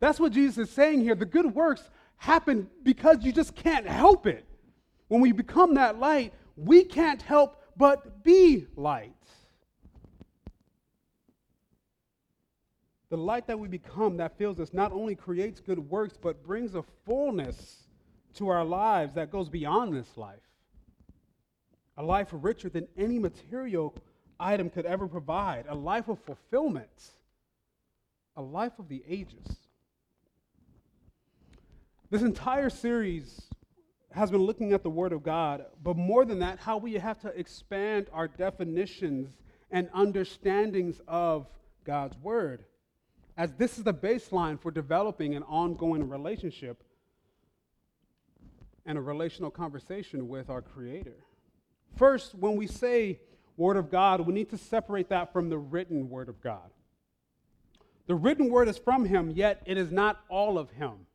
That's 0.01 0.19
what 0.19 0.33
Jesus 0.33 0.69
is 0.69 0.75
saying 0.75 1.03
here. 1.03 1.15
The 1.15 1.27
good 1.27 1.55
works 1.55 1.91
happen 2.17 2.69
because 2.83 3.19
you 3.21 3.33
just 3.33 3.55
can't 3.55 3.87
help 3.87 4.27
it. 4.27 4.47
When 5.09 5.21
we 5.21 5.33
become 5.33 5.75
that 5.75 5.99
light, 5.99 6.33
we 6.57 6.85
can't 6.85 7.21
help 7.21 7.63
but 7.77 8.25
be 8.25 8.67
light. 8.77 9.15
The 13.11 13.17
light 13.17 13.49
that 13.49 13.59
we 13.59 13.67
become 13.67 14.17
that 14.19 14.39
fills 14.39 14.61
us 14.61 14.73
not 14.73 14.93
only 14.93 15.17
creates 15.17 15.61
good 15.61 15.79
works, 15.79 16.17
but 16.17 16.45
brings 16.45 16.77
a 16.77 16.85
fullness 17.05 17.83
to 18.35 18.49
our 18.49 18.65
lives 18.65 19.15
that 19.15 19.33
goes 19.33 19.49
beyond 19.49 19.95
this 19.95 20.17
life. 20.17 20.39
A 21.97 22.03
life 22.03 22.29
richer 22.33 22.69
than 22.69 22.87
any 22.97 23.19
material 23.19 23.95
item 24.39 24.71
could 24.71 24.87
ever 24.87 25.09
provide, 25.09 25.67
a 25.69 25.75
life 25.75 26.09
of 26.09 26.21
fulfillment, 26.21 27.11
a 28.37 28.43
life 28.43 28.79
of 28.79 28.89
the 28.89 29.03
ages. 29.09 29.57
This 32.11 32.23
entire 32.23 32.71
series 32.71 33.43
has 34.13 34.31
been 34.31 34.43
looking 34.43 34.73
at 34.73 34.83
the 34.83 34.91
Word 34.91 35.13
of 35.13 35.23
God, 35.23 35.67
but 35.83 35.97
more 35.97 36.25
than 36.25 36.39
that, 36.39 36.61
how 36.61 36.79
we 36.79 36.95
have 36.95 37.21
to 37.21 37.29
expand 37.39 38.09
our 38.13 38.29
definitions 38.29 39.37
and 39.71 39.89
understandings 39.93 41.01
of 41.07 41.47
God's 41.85 42.17
Word, 42.19 42.65
as 43.41 43.55
this 43.55 43.79
is 43.79 43.85
the 43.85 43.95
baseline 43.95 44.61
for 44.61 44.71
developing 44.71 45.35
an 45.35 45.43
ongoing 45.45 46.07
relationship 46.07 46.85
and 48.85 48.99
a 48.99 49.01
relational 49.01 49.51
conversation 49.51 50.29
with 50.29 50.51
our 50.51 50.61
Creator. 50.61 51.17
First, 51.97 52.35
when 52.35 52.55
we 52.57 52.67
say 52.67 53.19
Word 53.57 53.79
of 53.79 53.91
God, 53.91 54.27
we 54.27 54.35
need 54.35 54.51
to 54.51 54.59
separate 54.59 55.09
that 55.09 55.33
from 55.33 55.49
the 55.49 55.57
written 55.57 56.11
Word 56.11 56.29
of 56.29 56.43
God. 56.43 56.71
The 58.09 58.15
written 58.15 58.51
Word 58.51 58.69
is 58.69 58.77
from 58.77 59.07
Him, 59.07 59.31
yet 59.31 59.63
it 59.65 59.79
is 59.79 59.91
not 59.91 60.21
all 60.29 60.59
of 60.59 60.73
Him, 60.73 61.07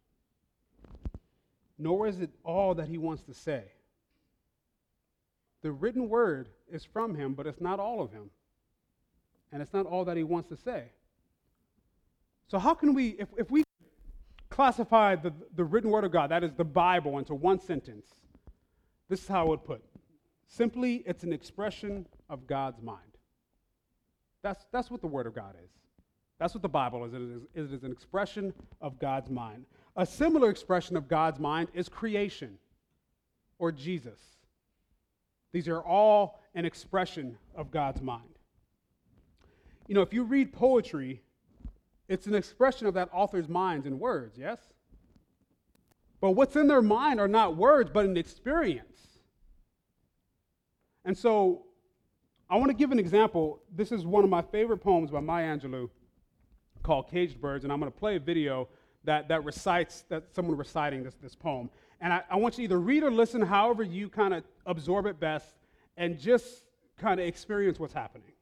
nor 1.78 2.08
is 2.08 2.22
it 2.22 2.32
all 2.44 2.74
that 2.74 2.88
He 2.88 2.98
wants 2.98 3.22
to 3.26 3.36
say. 3.36 3.66
The 5.62 5.72
written 5.72 6.10
Word 6.10 6.50
is 6.72 6.84
from 6.86 7.14
Him, 7.14 7.36
but 7.36 7.46
it's 7.46 7.62
not 7.62 7.80
all 7.80 8.02
of 8.02 8.12
Him, 8.12 8.32
and 9.52 9.62
it's 9.62 9.74
not 9.74 9.86
all 9.86 10.06
that 10.06 10.18
He 10.18 10.24
wants 10.24 10.50
to 10.50 10.58
say. 10.58 10.86
So, 12.48 12.60
how 12.60 12.74
can 12.74 12.94
we, 12.94 13.10
if, 13.20 13.28
if 13.38 13.50
we 13.52 13.64
classify 14.50 15.16
the, 15.16 15.34
the 15.56 15.64
written 15.64 15.90
Word 15.90 16.04
of 16.04 16.12
God, 16.12 16.32
that 16.32 16.44
is 16.44 16.54
the 16.54 16.64
Bible, 16.64 17.18
into 17.18 17.36
one 17.36 17.60
sentence, 17.60 18.08
this 19.10 19.22
is 19.22 19.28
how 19.28 19.42
I 19.42 19.50
would 19.50 19.64
put 19.64 19.84
Simply, 20.48 21.04
it's 21.06 21.24
an 21.24 21.34
expression 21.34 22.06
of 22.30 22.48
God's 22.48 22.82
mind. 22.82 23.00
That's, 24.44 24.66
that's 24.72 24.92
what 24.92 25.02
the 25.02 25.08
Word 25.08 25.28
of 25.28 25.34
God 25.34 25.56
is. 25.64 25.72
That's 26.40 26.54
what 26.54 26.62
the 26.62 26.70
Bible 26.70 27.04
is. 27.06 27.14
It, 27.14 27.22
is. 27.22 27.42
it 27.56 27.74
is 27.74 27.84
an 27.84 27.92
expression 27.92 28.54
of 28.82 29.00
God's 29.00 29.30
mind. 29.30 29.66
A 29.96 30.06
similar 30.06 30.50
expression 30.50 30.98
of 30.98 31.08
God's 31.08 31.40
mind 31.40 31.70
is 31.74 31.90
creation 31.90 32.58
or 33.58 33.72
Jesus. 33.72 34.20
These 35.52 35.68
are 35.68 35.82
all 35.82 36.42
an 36.54 36.66
expression 36.66 37.38
of 37.56 37.72
God's 37.72 38.02
mind. 38.02 38.24
You 39.88 39.96
know, 39.96 40.02
if 40.02 40.14
you 40.14 40.24
read 40.24 40.52
poetry, 40.52 41.22
it's 42.08 42.28
an 42.28 42.36
expression 42.36 42.88
of 42.88 42.94
that 42.94 43.10
author's 43.12 43.50
mind 43.50 43.86
in 43.86 44.00
words, 44.00 44.38
yes? 44.38 44.60
But 46.22 46.32
what's 46.32 46.56
in 46.56 46.68
their 46.68 46.82
mind 46.82 47.20
are 47.20 47.28
not 47.28 47.56
words, 47.56 47.90
but 47.94 48.06
an 48.06 48.18
experience. 48.18 49.20
And 51.04 51.18
so 51.18 51.64
I 52.50 52.58
want 52.58 52.70
to 52.70 52.76
give 52.76 52.92
an 52.92 53.00
example. 53.00 53.62
This 53.76 53.92
is 53.92 54.06
one 54.06 54.24
of 54.24 54.30
my 54.30 54.42
favorite 54.42 54.78
poems 54.78 55.12
by 55.12 55.20
Maya 55.20 55.58
Angelou 55.58 55.90
called 56.84 57.10
Caged 57.10 57.42
Birds, 57.42 57.64
and 57.64 57.74
I'm 57.74 57.80
going 57.80 57.92
to 57.92 57.98
play 57.98 58.16
a 58.16 58.20
video 58.20 58.68
that, 59.04 59.28
that 59.30 59.44
recites, 59.44 60.04
that 60.10 60.24
someone 60.36 60.58
reciting 60.58 61.04
this, 61.04 61.16
this 61.22 61.36
poem. 61.36 61.70
And 62.02 62.14
I, 62.14 62.24
I 62.30 62.36
want 62.36 62.58
you 62.58 62.68
to 62.68 62.74
either 62.74 62.80
read 62.80 63.04
or 63.04 63.12
listen, 63.12 63.42
however 63.42 63.84
you 63.84 64.10
kind 64.10 64.34
of 64.34 64.44
absorb 64.66 65.06
it 65.06 65.20
best, 65.20 65.56
and 65.98 66.20
just 66.20 66.64
kind 66.98 67.20
of 67.20 67.26
experience 67.26 67.80
what's 67.80 67.94
happening. 67.94 68.35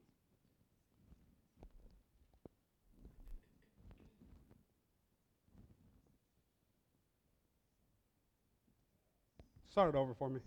Start 9.73 9.95
it 9.95 9.97
over 9.97 10.13
for 10.13 10.29
me. 10.29 10.39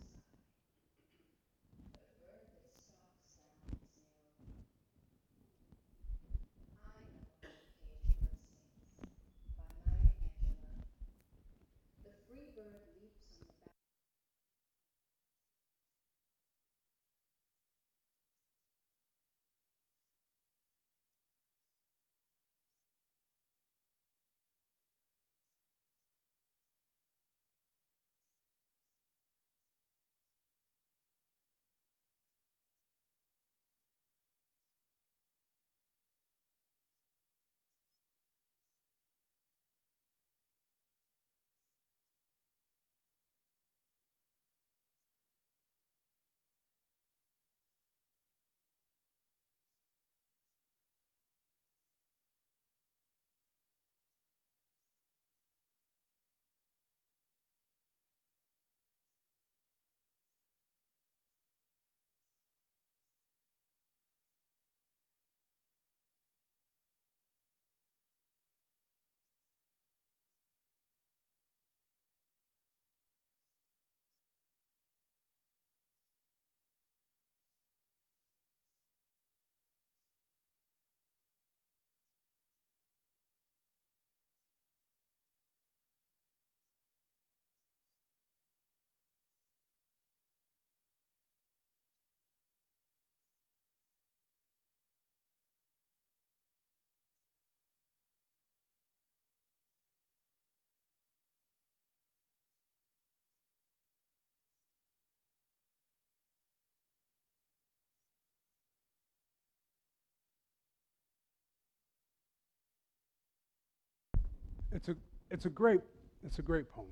It's 114.77 114.91
a, 114.91 114.97
it's 115.31 115.47
a 115.47 115.49
great, 115.49 115.81
it's 116.23 116.39
a 116.39 116.43
great 116.43 116.71
poem. 116.71 116.87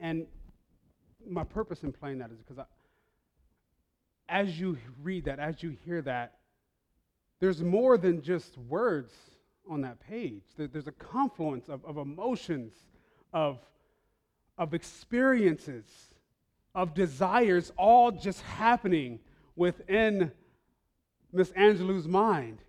And 0.00 0.26
my 1.28 1.44
purpose 1.44 1.82
in 1.82 1.92
playing 1.92 2.18
that 2.18 2.30
is 2.30 2.38
because 2.38 2.64
as 4.26 4.58
you 4.58 4.78
read 5.02 5.26
that, 5.26 5.38
as 5.38 5.62
you 5.62 5.76
hear 5.84 6.00
that, 6.02 6.38
there's 7.38 7.62
more 7.62 7.98
than 7.98 8.22
just 8.22 8.56
words 8.56 9.12
on 9.68 9.82
that 9.82 10.00
page. 10.00 10.42
There's 10.56 10.86
a 10.86 10.92
confluence 10.92 11.68
of, 11.68 11.84
of 11.84 11.98
emotions, 11.98 12.72
of, 13.34 13.58
of 14.56 14.72
experiences, 14.72 15.84
of 16.74 16.94
desires, 16.94 17.72
all 17.76 18.10
just 18.10 18.40
happening 18.40 19.18
within 19.54 20.32
Miss 21.30 21.50
Angelou's 21.50 22.08
mind. 22.08 22.60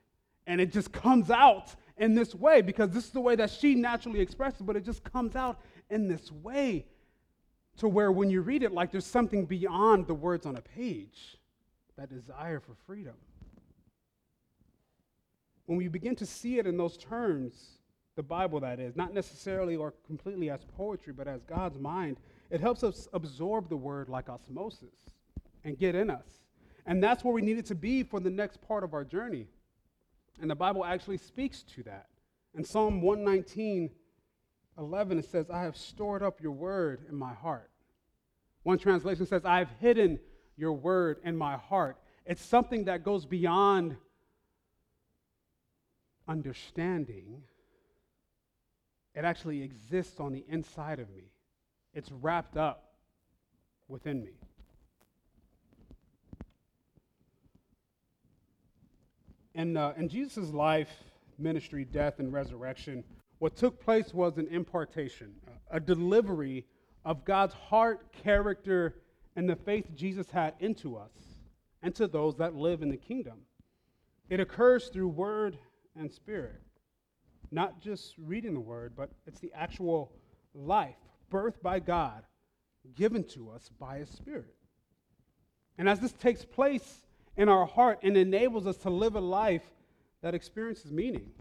And 0.45 0.59
it 0.59 0.73
just 0.73 0.91
comes 0.91 1.29
out 1.29 1.73
in 1.97 2.15
this 2.15 2.35
way 2.35 2.61
because 2.61 2.91
this 2.91 3.05
is 3.05 3.11
the 3.11 3.21
way 3.21 3.35
that 3.35 3.49
she 3.49 3.75
naturally 3.75 4.19
expresses, 4.19 4.61
but 4.61 4.75
it 4.75 4.85
just 4.85 5.03
comes 5.03 5.35
out 5.35 5.59
in 5.89 6.07
this 6.07 6.31
way 6.31 6.85
to 7.77 7.87
where 7.87 8.11
when 8.11 8.29
you 8.29 8.41
read 8.41 8.63
it, 8.63 8.71
like 8.71 8.91
there's 8.91 9.05
something 9.05 9.45
beyond 9.45 10.07
the 10.07 10.13
words 10.13 10.45
on 10.45 10.55
a 10.55 10.61
page 10.61 11.37
that 11.97 12.09
desire 12.09 12.59
for 12.59 12.73
freedom. 12.85 13.15
When 15.65 15.77
we 15.77 15.87
begin 15.87 16.15
to 16.17 16.25
see 16.25 16.59
it 16.59 16.67
in 16.67 16.77
those 16.77 16.97
terms, 16.97 17.77
the 18.15 18.23
Bible 18.23 18.59
that 18.61 18.79
is, 18.79 18.95
not 18.95 19.13
necessarily 19.13 19.75
or 19.75 19.93
completely 20.05 20.49
as 20.49 20.63
poetry, 20.75 21.13
but 21.13 21.27
as 21.27 21.43
God's 21.43 21.77
mind, 21.77 22.17
it 22.49 22.61
helps 22.61 22.83
us 22.83 23.07
absorb 23.13 23.69
the 23.69 23.77
word 23.77 24.09
like 24.09 24.29
osmosis 24.29 24.95
and 25.63 25.77
get 25.77 25.93
in 25.93 26.09
us. 26.09 26.25
And 26.85 27.03
that's 27.03 27.23
where 27.23 27.33
we 27.33 27.41
need 27.41 27.57
it 27.57 27.65
to 27.67 27.75
be 27.75 28.01
for 28.03 28.19
the 28.19 28.29
next 28.29 28.61
part 28.61 28.83
of 28.83 28.93
our 28.93 29.03
journey. 29.03 29.47
And 30.39 30.49
the 30.49 30.55
Bible 30.55 30.85
actually 30.85 31.17
speaks 31.17 31.63
to 31.75 31.83
that. 31.83 32.07
In 32.53 32.63
Psalm 32.63 33.01
119, 33.01 33.89
11, 34.77 35.19
it 35.19 35.25
says, 35.25 35.49
I 35.49 35.61
have 35.61 35.75
stored 35.75 36.21
up 36.21 36.41
your 36.41 36.51
word 36.51 37.05
in 37.09 37.15
my 37.15 37.33
heart. 37.33 37.71
One 38.63 38.77
translation 38.77 39.25
says, 39.25 39.45
I 39.45 39.59
have 39.59 39.69
hidden 39.79 40.19
your 40.55 40.73
word 40.73 41.19
in 41.23 41.37
my 41.37 41.55
heart. 41.55 41.97
It's 42.25 42.43
something 42.43 42.85
that 42.85 43.03
goes 43.03 43.25
beyond 43.25 43.95
understanding. 46.27 47.43
It 49.15 49.23
actually 49.23 49.63
exists 49.63 50.19
on 50.19 50.33
the 50.33 50.45
inside 50.49 50.99
of 50.99 51.09
me. 51.09 51.31
it's 51.93 52.11
wrapped 52.11 52.57
up 52.57 52.91
within 53.87 54.23
me. 54.23 54.33
In, 59.57 59.75
uh, 59.75 59.93
in 59.97 60.07
Jesus' 60.07 60.51
life, 60.51 60.91
ministry, 61.39 61.83
death, 61.83 62.19
and 62.19 62.31
resurrection, 62.31 63.03
what 63.39 63.55
took 63.55 63.83
place 63.83 64.13
was 64.13 64.37
an 64.37 64.47
impartation, 64.51 65.33
a 65.71 65.79
delivery 65.79 66.63
of 67.03 67.25
God's 67.25 67.55
heart, 67.55 68.13
character, 68.13 69.01
and 69.35 69.49
the 69.49 69.55
faith 69.55 69.87
Jesus 69.95 70.29
had 70.29 70.53
into 70.59 70.95
us 70.95 71.09
and 71.81 71.95
to 71.95 72.07
those 72.07 72.35
that 72.37 72.53
live 72.53 72.83
in 72.83 72.89
the 72.89 72.97
kingdom. 72.97 73.39
It 74.29 74.39
occurs 74.39 74.89
through 74.89 75.07
word 75.07 75.57
and 75.95 76.11
spirit, 76.11 76.61
not 77.49 77.81
just 77.81 78.13
reading 78.19 78.53
the 78.53 78.59
word, 78.59 78.93
but 78.95 79.09
it's 79.25 79.39
the 79.39 79.51
actual 79.55 80.11
life, 80.53 80.97
birthed 81.31 81.63
by 81.63 81.79
God, 81.79 82.21
given 82.93 83.23
to 83.29 83.49
us 83.49 83.71
by 83.79 83.97
His 83.97 84.09
Spirit. 84.09 84.53
And 85.79 85.89
as 85.89 85.99
this 85.99 86.13
takes 86.13 86.45
place 86.45 87.06
in 87.37 87.47
our 87.47 87.65
heart 87.65 87.99
and 88.01 88.17
enables 88.17 88.65
us 88.67 88.77
to 88.77 88.89
live 88.89 89.15
a 89.15 89.21
life 89.21 89.61
that 90.21 90.33
experiences 90.33 90.91
meaning, 90.91 91.31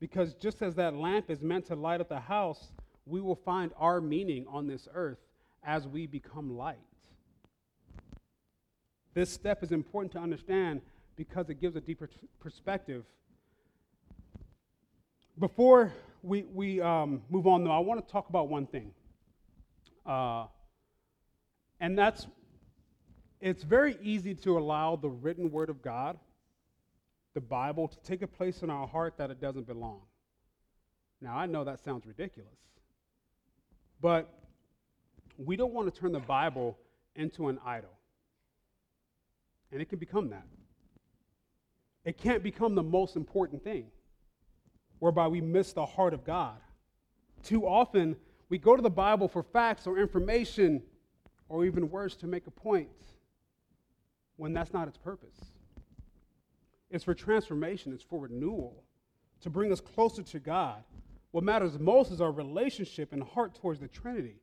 because 0.00 0.34
just 0.34 0.62
as 0.62 0.74
that 0.74 0.94
lamp 0.94 1.30
is 1.30 1.42
meant 1.42 1.66
to 1.66 1.76
light 1.76 2.00
up 2.00 2.08
the 2.08 2.18
house, 2.18 2.72
we 3.04 3.20
will 3.20 3.36
find 3.36 3.72
our 3.78 4.00
meaning 4.00 4.46
on 4.48 4.66
this 4.66 4.88
earth 4.94 5.18
as 5.62 5.86
we 5.86 6.06
become 6.06 6.56
light. 6.56 6.78
This 9.14 9.30
step 9.30 9.62
is 9.62 9.72
important 9.72 10.12
to 10.12 10.18
understand 10.18 10.80
because 11.16 11.50
it 11.50 11.60
gives 11.60 11.76
a 11.76 11.80
deeper 11.80 12.06
t- 12.06 12.16
perspective. 12.40 13.04
Before 15.38 15.92
we, 16.22 16.44
we 16.44 16.80
um, 16.80 17.22
move 17.28 17.46
on, 17.46 17.64
though, 17.64 17.70
I 17.70 17.80
want 17.80 18.04
to 18.04 18.10
talk 18.10 18.30
about 18.30 18.48
one 18.48 18.66
thing. 18.66 18.92
Uh, 20.06 20.46
and 21.80 21.98
that's 21.98 22.26
it's 23.42 23.64
very 23.64 23.98
easy 24.00 24.34
to 24.36 24.56
allow 24.56 24.94
the 24.94 25.08
written 25.08 25.50
word 25.50 25.68
of 25.68 25.82
God, 25.82 26.16
the 27.34 27.40
Bible, 27.40 27.88
to 27.88 27.96
take 28.04 28.22
a 28.22 28.26
place 28.28 28.62
in 28.62 28.70
our 28.70 28.86
heart 28.86 29.14
that 29.18 29.32
it 29.32 29.40
doesn't 29.40 29.66
belong. 29.66 30.00
Now, 31.20 31.36
I 31.36 31.46
know 31.46 31.64
that 31.64 31.82
sounds 31.82 32.06
ridiculous, 32.06 32.54
but 34.00 34.32
we 35.36 35.56
don't 35.56 35.72
want 35.72 35.92
to 35.92 36.00
turn 36.00 36.12
the 36.12 36.20
Bible 36.20 36.78
into 37.16 37.48
an 37.48 37.58
idol. 37.66 37.90
And 39.72 39.82
it 39.82 39.88
can 39.88 39.98
become 39.98 40.30
that. 40.30 40.46
It 42.04 42.18
can't 42.18 42.44
become 42.44 42.76
the 42.76 42.82
most 42.82 43.16
important 43.16 43.64
thing, 43.64 43.86
whereby 45.00 45.26
we 45.26 45.40
miss 45.40 45.72
the 45.72 45.86
heart 45.86 46.14
of 46.14 46.24
God. 46.24 46.58
Too 47.42 47.66
often, 47.66 48.14
we 48.48 48.58
go 48.58 48.76
to 48.76 48.82
the 48.82 48.90
Bible 48.90 49.26
for 49.26 49.42
facts 49.42 49.88
or 49.88 49.98
information 49.98 50.80
or 51.48 51.64
even 51.64 51.90
worse 51.90 52.14
to 52.16 52.28
make 52.28 52.46
a 52.46 52.50
point 52.52 52.88
when 54.42 54.52
that's 54.52 54.72
not 54.72 54.88
its 54.88 54.96
purpose. 54.96 55.52
It's 56.90 57.04
for 57.04 57.14
transformation, 57.14 57.92
it's 57.92 58.02
for 58.02 58.18
renewal, 58.18 58.82
to 59.42 59.50
bring 59.50 59.70
us 59.70 59.80
closer 59.80 60.20
to 60.20 60.40
God. 60.40 60.82
What 61.30 61.44
matters 61.44 61.78
most 61.78 62.10
is 62.10 62.20
our 62.20 62.32
relationship 62.32 63.12
and 63.12 63.22
heart 63.22 63.54
towards 63.54 63.78
the 63.78 63.86
Trinity 63.86 64.40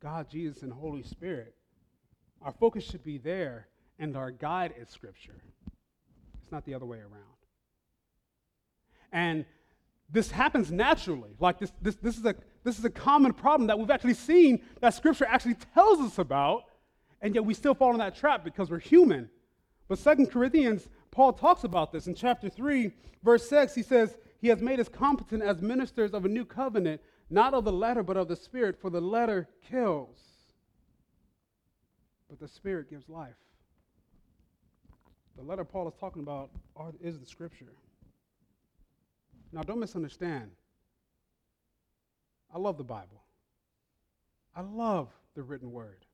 God, 0.00 0.30
Jesus, 0.30 0.62
and 0.62 0.72
Holy 0.72 1.02
Spirit. 1.02 1.56
Our 2.42 2.52
focus 2.52 2.84
should 2.84 3.02
be 3.02 3.18
there, 3.18 3.66
and 3.98 4.16
our 4.16 4.30
guide 4.30 4.72
is 4.80 4.88
Scripture. 4.88 5.42
It's 6.40 6.52
not 6.52 6.64
the 6.64 6.74
other 6.74 6.86
way 6.86 6.98
around. 6.98 7.40
And 9.10 9.44
this 10.08 10.30
happens 10.30 10.70
naturally. 10.70 11.32
Like 11.40 11.58
this, 11.58 11.72
this, 11.82 11.96
this, 11.96 12.16
is 12.16 12.24
a, 12.24 12.36
this 12.62 12.78
is 12.78 12.84
a 12.84 12.90
common 12.90 13.32
problem 13.32 13.66
that 13.66 13.80
we've 13.80 13.90
actually 13.90 14.14
seen 14.14 14.62
that 14.80 14.94
Scripture 14.94 15.26
actually 15.26 15.56
tells 15.74 15.98
us 15.98 16.18
about, 16.18 16.66
and 17.20 17.34
yet 17.34 17.44
we 17.44 17.52
still 17.52 17.74
fall 17.74 17.90
in 17.90 17.98
that 17.98 18.14
trap 18.14 18.44
because 18.44 18.70
we're 18.70 18.78
human. 18.78 19.28
But 19.90 19.98
Second 19.98 20.30
Corinthians, 20.30 20.88
Paul 21.10 21.32
talks 21.32 21.64
about 21.64 21.90
this 21.90 22.06
in 22.06 22.14
chapter 22.14 22.48
3, 22.48 22.92
verse 23.24 23.48
6. 23.48 23.74
He 23.74 23.82
says, 23.82 24.16
He 24.40 24.46
has 24.46 24.62
made 24.62 24.78
us 24.78 24.88
competent 24.88 25.42
as 25.42 25.60
ministers 25.60 26.12
of 26.12 26.24
a 26.24 26.28
new 26.28 26.44
covenant, 26.44 27.00
not 27.28 27.54
of 27.54 27.64
the 27.64 27.72
letter, 27.72 28.04
but 28.04 28.16
of 28.16 28.28
the 28.28 28.36
Spirit, 28.36 28.80
for 28.80 28.88
the 28.88 29.00
letter 29.00 29.48
kills, 29.68 30.20
but 32.28 32.38
the 32.38 32.46
Spirit 32.46 32.88
gives 32.88 33.08
life. 33.08 33.34
The 35.36 35.42
letter 35.42 35.64
Paul 35.64 35.88
is 35.88 35.94
talking 35.98 36.22
about 36.22 36.50
are, 36.76 36.92
is 37.02 37.18
the 37.18 37.26
Scripture. 37.26 37.72
Now, 39.50 39.62
don't 39.62 39.80
misunderstand. 39.80 40.52
I 42.54 42.58
love 42.58 42.78
the 42.78 42.84
Bible. 42.84 43.24
I 44.54 44.60
love 44.60 45.08
the 45.34 45.42
written 45.42 45.72
word. 45.72 46.04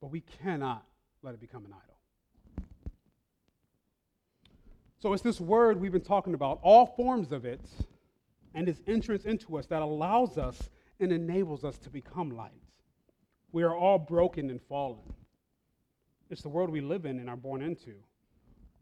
But 0.00 0.12
we 0.12 0.20
cannot 0.20 0.84
let 1.24 1.32
it 1.32 1.40
become 1.40 1.64
an 1.64 1.72
idol. 1.72 2.64
So 5.00 5.14
it's 5.14 5.22
this 5.22 5.40
word 5.40 5.80
we've 5.80 5.90
been 5.90 6.02
talking 6.02 6.34
about, 6.34 6.60
all 6.62 6.84
forms 6.84 7.32
of 7.32 7.46
it, 7.46 7.62
and 8.54 8.68
its 8.68 8.82
entrance 8.86 9.24
into 9.24 9.56
us 9.56 9.66
that 9.66 9.80
allows 9.80 10.36
us 10.36 10.68
and 11.00 11.10
enables 11.10 11.64
us 11.64 11.78
to 11.78 11.90
become 11.90 12.30
light. 12.30 12.52
We 13.52 13.62
are 13.62 13.74
all 13.74 13.98
broken 13.98 14.50
and 14.50 14.60
fallen. 14.62 15.14
It's 16.28 16.42
the 16.42 16.48
world 16.50 16.68
we 16.68 16.82
live 16.82 17.06
in 17.06 17.18
and 17.18 17.30
are 17.30 17.36
born 17.36 17.62
into. 17.62 17.94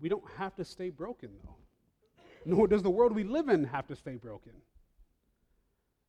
We 0.00 0.08
don't 0.08 0.24
have 0.36 0.56
to 0.56 0.64
stay 0.64 0.90
broken, 0.90 1.30
though. 1.44 1.56
Nor 2.44 2.66
does 2.66 2.82
the 2.82 2.90
world 2.90 3.14
we 3.14 3.24
live 3.24 3.48
in 3.48 3.64
have 3.64 3.86
to 3.86 3.94
stay 3.94 4.16
broken. 4.16 4.52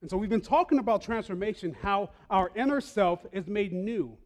And 0.02 0.10
so 0.10 0.18
we've 0.18 0.30
been 0.30 0.42
talking 0.42 0.80
about 0.80 1.04
transformation, 1.04 1.76
how 1.80 2.10
our 2.30 2.52
inner 2.56 2.82
self 2.82 3.24
is 3.32 3.48
made 3.48 3.72
new 3.72 4.18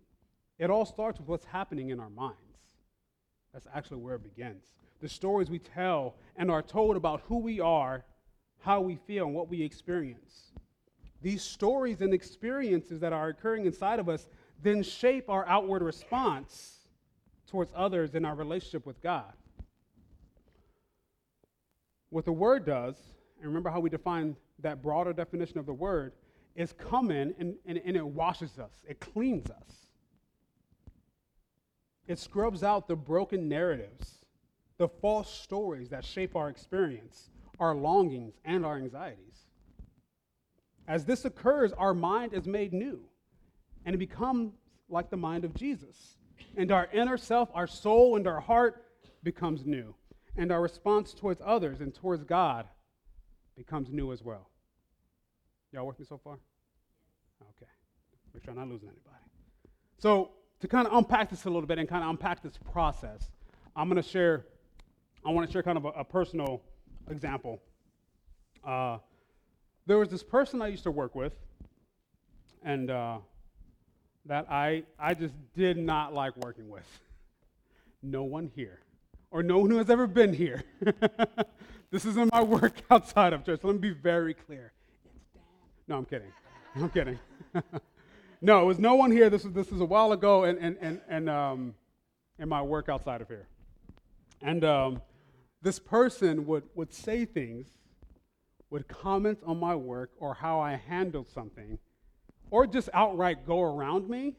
it 0.59 0.69
all 0.69 0.85
starts 0.85 1.19
with 1.19 1.27
what's 1.27 1.45
happening 1.45 1.89
in 1.89 1.99
our 1.99 2.09
minds. 2.09 2.37
That's 3.53 3.67
actually 3.73 3.97
where 3.97 4.15
it 4.15 4.23
begins. 4.23 4.63
The 5.01 5.09
stories 5.09 5.49
we 5.49 5.59
tell 5.59 6.15
and 6.35 6.49
are 6.49 6.61
told 6.61 6.95
about 6.95 7.21
who 7.27 7.37
we 7.37 7.59
are, 7.59 8.03
how 8.59 8.81
we 8.81 8.95
feel, 8.95 9.25
and 9.25 9.35
what 9.35 9.49
we 9.49 9.61
experience. 9.61 10.51
These 11.21 11.43
stories 11.43 12.01
and 12.01 12.13
experiences 12.13 12.99
that 12.99 13.13
are 13.13 13.29
occurring 13.29 13.65
inside 13.65 13.99
of 13.99 14.09
us 14.09 14.27
then 14.61 14.83
shape 14.83 15.29
our 15.29 15.47
outward 15.47 15.83
response 15.83 16.87
towards 17.47 17.71
others 17.75 18.15
in 18.15 18.25
our 18.25 18.35
relationship 18.35 18.85
with 18.85 19.01
God. 19.01 19.33
What 22.09 22.25
the 22.25 22.31
Word 22.31 22.65
does, 22.65 22.95
and 23.37 23.47
remember 23.47 23.69
how 23.69 23.79
we 23.79 23.89
define 23.89 24.35
that 24.59 24.81
broader 24.81 25.13
definition 25.13 25.59
of 25.59 25.65
the 25.65 25.73
Word, 25.73 26.13
is 26.55 26.73
come 26.73 27.11
in 27.11 27.35
and, 27.37 27.55
and, 27.65 27.79
and 27.85 27.95
it 27.95 28.05
washes 28.05 28.57
us, 28.57 28.83
it 28.87 28.99
cleans 28.99 29.49
us. 29.49 29.86
It 32.07 32.19
scrubs 32.19 32.63
out 32.63 32.87
the 32.87 32.95
broken 32.95 33.49
narratives, 33.49 34.19
the 34.77 34.87
false 34.87 35.29
stories 35.29 35.89
that 35.89 36.05
shape 36.05 36.35
our 36.35 36.49
experience, 36.49 37.29
our 37.59 37.75
longings, 37.75 38.35
and 38.45 38.65
our 38.65 38.77
anxieties. 38.77 39.47
As 40.87 41.03
this 41.03 41.25
occurs, 41.25 41.73
our 41.73 41.93
mind 41.93 42.33
is 42.33 42.47
made 42.47 42.71
new, 42.71 43.01
and 43.85 43.93
it 43.93 43.97
becomes 43.97 44.53
like 44.89 45.09
the 45.09 45.17
mind 45.17 45.43
of 45.43 45.53
Jesus. 45.53 46.15
And 46.55 46.71
our 46.71 46.87
inner 46.93 47.17
self, 47.17 47.49
our 47.53 47.67
soul, 47.67 48.15
and 48.15 48.25
our 48.25 48.39
heart 48.39 48.83
becomes 49.23 49.65
new. 49.65 49.93
And 50.37 50.51
our 50.51 50.61
response 50.61 51.13
towards 51.13 51.41
others 51.43 51.81
and 51.81 51.93
towards 51.93 52.23
God 52.23 52.67
becomes 53.55 53.89
new 53.91 54.11
as 54.11 54.23
well. 54.23 54.49
Y'all 55.73 55.87
with 55.87 55.99
me 55.99 56.05
so 56.05 56.17
far? 56.23 56.39
Okay. 57.41 57.71
Make 58.33 58.43
sure 58.43 58.51
I'm 58.51 58.59
not 58.59 58.69
losing 58.69 58.87
anybody. 58.87 59.23
So, 59.97 60.31
to 60.59 60.67
kind 60.67 60.87
of 60.87 60.93
unpack 60.93 61.29
this 61.29 61.45
a 61.45 61.49
little 61.49 61.67
bit 61.67 61.77
and 61.77 61.87
kind 61.87 62.03
of 62.03 62.09
unpack 62.09 62.41
this 62.41 62.57
process, 62.71 63.29
I'm 63.75 63.89
going 63.89 64.01
to 64.01 64.07
share, 64.07 64.45
I 65.25 65.31
want 65.31 65.47
to 65.47 65.53
share 65.53 65.63
kind 65.63 65.77
of 65.77 65.85
a, 65.85 65.89
a 65.89 66.03
personal 66.03 66.61
example. 67.09 67.61
Uh, 68.63 68.97
there 69.85 69.97
was 69.97 70.09
this 70.09 70.23
person 70.23 70.61
I 70.61 70.67
used 70.67 70.83
to 70.83 70.91
work 70.91 71.15
with, 71.15 71.33
and 72.63 72.89
uh, 72.89 73.19
that 74.25 74.47
I, 74.49 74.83
I 74.99 75.13
just 75.13 75.33
did 75.55 75.77
not 75.77 76.13
like 76.13 76.35
working 76.37 76.69
with. 76.69 76.85
No 78.03 78.23
one 78.23 78.51
here, 78.55 78.79
or 79.31 79.43
no 79.43 79.59
one 79.59 79.69
who 79.69 79.77
has 79.77 79.89
ever 79.89 80.07
been 80.07 80.33
here. 80.33 80.63
this 81.91 82.05
isn't 82.05 82.31
my 82.31 82.41
work 82.41 82.73
outside 82.91 83.33
of 83.33 83.45
church. 83.45 83.61
let 83.63 83.73
me 83.73 83.79
be 83.79 83.91
very 83.91 84.33
clear. 84.33 84.71
No, 85.87 85.97
I'm 85.97 86.05
kidding. 86.05 86.31
I'm 86.75 86.89
kidding. 86.89 87.19
no, 88.41 88.61
it 88.61 88.65
was 88.65 88.79
no 88.79 88.95
one 88.95 89.11
here. 89.11 89.29
This 89.29 89.43
was 89.43 89.53
this 89.53 89.71
was 89.71 89.81
a 89.81 89.85
while 89.85 90.11
ago, 90.11 90.43
and 90.43 90.57
and 90.59 90.77
and, 90.79 91.01
and 91.07 91.29
um, 91.29 91.75
in 92.37 92.47
my 92.47 92.61
work 92.61 92.89
outside 92.89 93.21
of 93.21 93.27
here, 93.27 93.47
and 94.41 94.63
um, 94.63 95.01
this 95.61 95.79
person 95.79 96.45
would 96.45 96.63
would 96.75 96.93
say 96.93 97.25
things, 97.25 97.67
would 98.69 98.87
comment 98.87 99.39
on 99.45 99.59
my 99.59 99.75
work 99.75 100.11
or 100.19 100.35
how 100.35 100.59
I 100.59 100.75
handled 100.75 101.29
something, 101.29 101.79
or 102.51 102.67
just 102.67 102.89
outright 102.93 103.45
go 103.45 103.61
around 103.61 104.07
me, 104.07 104.35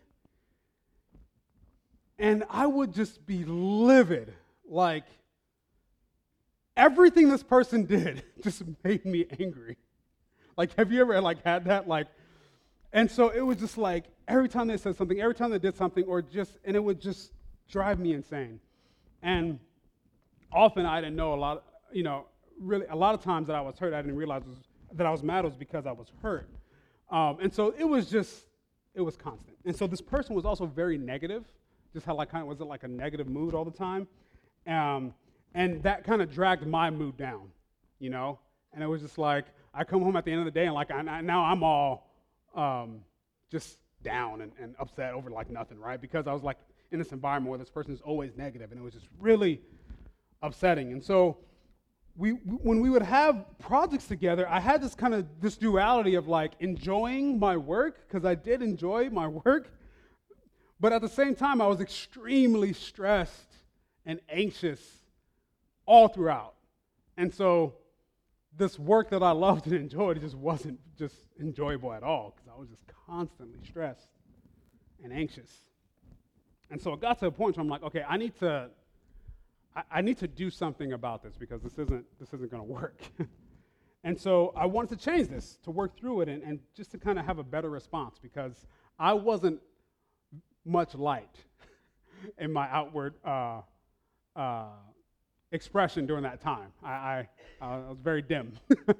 and 2.19 2.45
I 2.49 2.67
would 2.67 2.93
just 2.93 3.27
be 3.27 3.45
livid, 3.45 4.33
like. 4.69 5.05
Everything 6.77 7.29
this 7.29 7.43
person 7.43 7.85
did 7.87 8.23
just 8.41 8.63
made 8.85 9.05
me 9.05 9.27
angry. 9.41 9.77
Like, 10.57 10.77
have 10.77 10.93
you 10.93 11.01
ever 11.01 11.21
like 11.21 11.43
had 11.43 11.65
that? 11.65 11.89
Like, 11.89 12.07
And 12.93 13.11
so 13.11 13.29
it 13.29 13.41
was 13.41 13.59
just 13.59 13.79
like 13.79 14.05
every 14.27 14.49
time 14.49 14.69
they 14.69 14.77
said 14.77 14.97
something, 14.97 15.21
every 15.21 15.35
time 15.35 15.51
they 15.51 15.59
did 15.59 15.77
something, 15.77 16.05
or 16.05 16.23
just, 16.23 16.59
and 16.65 16.77
it 16.77 16.83
would 16.83 17.01
just 17.01 17.33
drive 17.71 17.99
me 17.99 18.13
insane. 18.13 18.61
And 19.23 19.59
often 20.53 20.87
I 20.87 21.01
didn't 21.01 21.17
know 21.17 21.35
a 21.35 21.37
lot, 21.37 21.65
you 21.93 22.03
know, 22.03 22.27
really, 22.61 22.87
a 22.91 22.97
lot 22.97 23.15
of 23.15 23.23
times 23.23 23.47
that 23.49 23.57
I 23.57 23.61
was 23.61 23.79
hurt, 23.79 23.93
I 23.93 24.01
didn't 24.01 24.17
realize 24.17 24.43
was, 24.45 24.57
that 24.93 25.07
I 25.07 25.11
was 25.11 25.23
mad 25.23 25.45
was 25.45 25.55
because 25.55 25.87
I 25.87 25.93
was 25.93 26.13
hurt. 26.23 26.49
Um, 27.11 27.39
and 27.41 27.53
so 27.53 27.75
it 27.79 27.85
was 27.85 28.11
just, 28.11 28.47
it 28.95 29.01
was 29.01 29.17
constant. 29.17 29.57
And 29.65 29.77
so 29.77 29.87
this 29.87 30.01
person 30.01 30.35
was 30.35 30.45
also 30.45 30.67
very 30.67 30.99
negative, 30.99 31.45
just 31.93 32.07
had 32.07 32.13
like 32.13 32.31
kind 32.31 32.43
of, 32.43 32.49
was 32.49 32.61
it 32.61 32.67
like 32.67 32.85
a 32.85 32.89
negative 32.89 33.29
mood 33.29 33.55
all 33.55 33.65
the 33.65 33.71
time? 33.71 34.07
Um, 34.67 35.15
and 35.55 35.83
that 35.83 36.05
kind 36.05 36.21
of 36.21 36.33
dragged 36.33 36.67
my 36.67 36.91
mood 36.91 37.17
down, 37.17 37.49
you 37.99 38.11
know? 38.11 38.39
And 38.73 38.83
it 38.83 38.87
was 38.87 39.01
just 39.01 39.19
like, 39.19 39.47
I 39.73 39.85
come 39.85 40.03
home 40.03 40.17
at 40.17 40.25
the 40.25 40.31
end 40.31 40.41
of 40.41 40.45
the 40.45 40.51
day 40.51 40.67
and 40.67 40.75
like, 40.75 40.91
I, 40.91 41.03
now 41.21 41.45
I'm 41.45 41.63
all 41.63 42.08
um, 42.55 43.01
just 43.51 43.79
down 44.03 44.41
and, 44.41 44.53
and 44.61 44.75
upset 44.79 45.15
over 45.15 45.31
like 45.31 45.51
nothing, 45.51 45.79
right? 45.79 46.01
Because 46.01 46.27
I 46.27 46.33
was 46.33 46.43
like 46.43 46.59
in 46.91 46.99
this 46.99 47.13
environment 47.13 47.51
where 47.51 47.59
this 47.59 47.71
person 47.71 47.93
is 47.93 48.01
always 48.01 48.37
negative, 48.37 48.71
and 48.71 48.81
it 48.81 48.83
was 48.83 48.95
just 48.95 49.09
really 49.21 49.61
upsetting. 50.43 50.93
And 50.93 51.03
so, 51.03 51.39
we, 52.17 52.31
when 52.31 52.81
we 52.81 52.91
would 52.91 53.03
have 53.03 53.45
projects 53.61 54.07
together, 54.09 54.49
I 54.49 54.59
had 54.59 54.83
this 54.83 54.95
kind 54.97 55.15
of 55.15 55.27
this 55.41 55.57
duality 55.57 56.17
of 56.17 56.27
like 56.27 56.53
enjoying 56.59 57.39
my 57.39 57.57
work 57.57 58.09
because 58.09 58.25
I 58.25 58.35
did 58.35 58.61
enjoy 58.61 59.09
my 59.11 59.29
work, 59.45 59.71
but 60.81 60.93
at 60.93 61.01
the 61.01 61.09
same 61.09 61.35
time, 61.35 61.61
I 61.61 61.67
was 61.67 61.81
extremely 61.81 62.73
stressed 62.73 63.55
and 64.05 64.21
anxious 64.29 64.81
all 65.87 66.09
throughout. 66.09 66.55
And 67.17 67.33
so, 67.33 67.75
this 68.59 68.79
work 68.79 69.11
that 69.11 69.23
I 69.23 69.31
loved 69.31 69.67
and 69.67 69.77
enjoyed 69.77 70.21
just 70.21 70.35
wasn't 70.35 70.79
just 70.99 71.15
enjoyable 71.41 71.93
at 71.93 72.03
all 72.03 72.35
because 72.37 72.53
I 72.55 72.59
was 72.59 72.69
just 72.69 72.83
constantly 73.07 73.61
stressed 73.65 74.09
and 75.03 75.13
anxious. 75.13 75.51
And 76.71 76.83
so 76.83 76.93
it 76.93 77.01
got 77.01 77.19
to 77.21 77.27
a 77.27 77.31
point 77.31 77.57
where 77.57 77.63
I'm 77.63 77.69
like, 77.69 77.83
okay, 77.85 78.05
I 78.07 78.17
need 78.17 78.37
to, 78.41 78.69
I, 79.75 79.83
I 79.91 80.01
need 80.03 80.19
to 80.19 80.29
do 80.29 80.51
something 80.51 80.93
about 80.93 81.23
this 81.23 81.37
because 81.37 81.63
this 81.63 81.79
isn't, 81.79 82.05
this 82.19 82.29
isn't 82.35 82.51
going 82.51 82.63
to 82.63 82.69
work. 82.69 83.01
and 84.05 84.21
so 84.21 84.53
I 84.57 84.67
wanted 84.67 84.99
to 84.99 85.05
change 85.05 85.29
this, 85.29 85.59
to 85.63 85.71
work 85.71 85.97
through 85.97 86.23
it, 86.23 86.29
and, 86.29 86.43
and 86.43 86.59
just 86.75 86.91
to 86.91 86.99
kind 86.99 87.19
of 87.19 87.25
have 87.25 87.39
a 87.39 87.45
better 87.45 87.71
response 87.71 88.19
because 88.21 88.67
I 88.99 89.15
wasn't 89.15 89.61
much 90.65 90.95
light 90.95 91.37
in 92.39 92.53
my 92.53 92.69
outward 92.71 93.15
uh, 93.25 93.63
uh, 94.37 94.67
expression 95.53 96.07
during 96.07 96.23
that 96.23 96.41
time. 96.41 96.69
I, 96.83 96.91
I, 96.91 97.29
I 97.61 97.77
was 97.79 97.99
very 98.03 98.23
dim. 98.23 98.53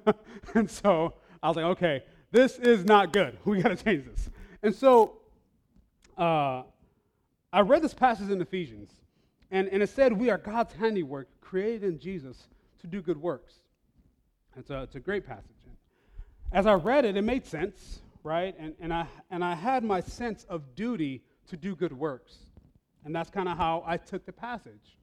and 0.55 0.69
so 0.69 1.13
I 1.41 1.47
was 1.47 1.57
like, 1.57 1.65
okay, 1.65 2.03
this 2.31 2.57
is 2.59 2.85
not 2.85 3.13
good. 3.13 3.37
We 3.45 3.61
got 3.61 3.77
to 3.77 3.83
change 3.83 4.05
this. 4.05 4.29
And 4.61 4.73
so 4.75 5.17
uh, 6.17 6.63
I 7.51 7.61
read 7.61 7.81
this 7.81 7.93
passage 7.93 8.29
in 8.29 8.41
Ephesians, 8.41 8.91
and, 9.51 9.67
and 9.69 9.81
it 9.81 9.89
said, 9.89 10.13
We 10.13 10.29
are 10.29 10.37
God's 10.37 10.73
handiwork, 10.73 11.29
created 11.41 11.83
in 11.83 11.99
Jesus 11.99 12.47
to 12.81 12.87
do 12.87 13.01
good 13.01 13.19
works. 13.19 13.55
It's 14.57 14.69
a, 14.69 14.83
it's 14.83 14.95
a 14.95 14.99
great 14.99 15.25
passage. 15.25 15.45
As 16.51 16.65
I 16.65 16.73
read 16.73 17.05
it, 17.05 17.15
it 17.15 17.21
made 17.21 17.45
sense, 17.45 18.01
right? 18.23 18.55
And, 18.59 18.73
and, 18.79 18.93
I, 18.93 19.07
and 19.31 19.43
I 19.43 19.55
had 19.55 19.83
my 19.83 20.01
sense 20.01 20.45
of 20.49 20.75
duty 20.75 21.21
to 21.47 21.57
do 21.57 21.75
good 21.75 21.93
works. 21.93 22.37
And 23.05 23.15
that's 23.15 23.29
kind 23.29 23.47
of 23.47 23.57
how 23.57 23.83
I 23.85 23.97
took 23.97 24.25
the 24.25 24.33
passage. 24.33 24.97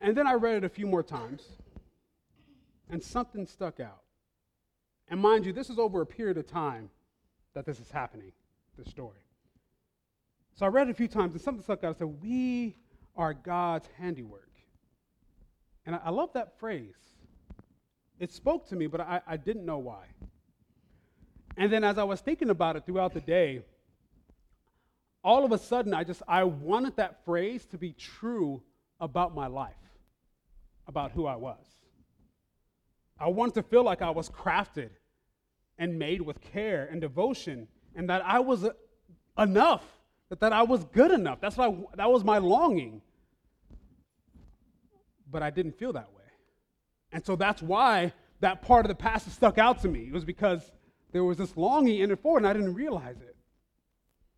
And 0.00 0.16
then 0.16 0.26
I 0.26 0.34
read 0.34 0.56
it 0.56 0.64
a 0.64 0.68
few 0.68 0.86
more 0.86 1.02
times, 1.02 1.42
and 2.88 3.02
something 3.02 3.46
stuck 3.46 3.80
out. 3.80 4.02
And 5.08 5.20
mind 5.20 5.44
you, 5.44 5.52
this 5.52 5.70
is 5.70 5.78
over 5.78 6.00
a 6.00 6.06
period 6.06 6.38
of 6.38 6.46
time 6.46 6.88
that 7.54 7.66
this 7.66 7.80
is 7.80 7.90
happening, 7.90 8.32
this 8.78 8.88
story. 8.88 9.18
So 10.54 10.66
I 10.66 10.68
read 10.68 10.88
it 10.88 10.92
a 10.92 10.94
few 10.94 11.08
times, 11.08 11.32
and 11.32 11.40
something 11.40 11.62
stuck 11.62 11.84
out. 11.84 11.96
I 11.96 11.98
said, 11.98 12.22
We 12.22 12.76
are 13.16 13.34
God's 13.34 13.88
handiwork. 13.98 14.50
And 15.86 15.96
I, 15.96 16.00
I 16.06 16.10
love 16.10 16.32
that 16.34 16.58
phrase. 16.58 16.94
It 18.18 18.32
spoke 18.32 18.68
to 18.68 18.76
me, 18.76 18.86
but 18.86 19.00
I, 19.00 19.20
I 19.26 19.36
didn't 19.36 19.64
know 19.64 19.78
why. 19.78 20.04
And 21.56 21.72
then 21.72 21.84
as 21.84 21.98
I 21.98 22.04
was 22.04 22.20
thinking 22.20 22.50
about 22.50 22.76
it 22.76 22.86
throughout 22.86 23.14
the 23.14 23.20
day, 23.20 23.62
all 25.22 25.44
of 25.44 25.52
a 25.52 25.58
sudden 25.58 25.92
I 25.92 26.04
just 26.04 26.22
I 26.28 26.44
wanted 26.44 26.96
that 26.96 27.24
phrase 27.24 27.66
to 27.66 27.78
be 27.78 27.92
true 27.92 28.62
about 29.00 29.34
my 29.34 29.46
life, 29.46 29.74
about 30.90 31.12
who 31.12 31.24
I 31.24 31.36
was. 31.36 31.64
I 33.18 33.28
wanted 33.28 33.54
to 33.54 33.62
feel 33.62 33.84
like 33.84 34.02
I 34.02 34.10
was 34.10 34.28
crafted 34.28 34.90
and 35.78 35.98
made 35.98 36.20
with 36.20 36.40
care 36.40 36.88
and 36.90 37.00
devotion, 37.00 37.68
and 37.94 38.10
that 38.10 38.22
I 38.26 38.40
was 38.40 38.66
enough, 39.38 39.84
that, 40.28 40.40
that 40.40 40.52
I 40.52 40.62
was 40.62 40.84
good 40.84 41.12
enough. 41.12 41.40
That's 41.40 41.56
why 41.56 41.74
that 41.94 42.10
was 42.10 42.24
my 42.24 42.38
longing. 42.38 43.02
But 45.30 45.42
I 45.44 45.50
didn't 45.50 45.78
feel 45.78 45.92
that 45.92 46.12
way. 46.12 46.24
And 47.12 47.24
so 47.24 47.36
that's 47.36 47.62
why 47.62 48.12
that 48.40 48.62
part 48.62 48.84
of 48.84 48.88
the 48.88 48.96
passage 48.96 49.32
stuck 49.32 49.58
out 49.58 49.80
to 49.82 49.88
me. 49.88 50.00
It 50.08 50.12
was 50.12 50.24
because 50.24 50.72
there 51.12 51.22
was 51.22 51.38
this 51.38 51.56
longing 51.56 52.00
in 52.00 52.10
it 52.10 52.18
for 52.20 52.36
and 52.36 52.46
I 52.46 52.52
didn't 52.52 52.74
realize 52.74 53.20
it. 53.20 53.36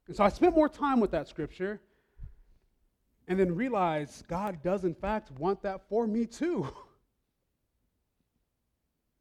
And 0.06 0.14
so 0.14 0.22
I 0.22 0.28
spent 0.28 0.54
more 0.54 0.68
time 0.68 1.00
with 1.00 1.12
that 1.12 1.28
scripture 1.28 1.80
and 3.28 3.38
then 3.38 3.54
realize 3.54 4.22
God 4.28 4.62
does, 4.62 4.84
in 4.84 4.94
fact, 4.94 5.30
want 5.32 5.62
that 5.62 5.88
for 5.88 6.06
me 6.06 6.26
too. 6.26 6.68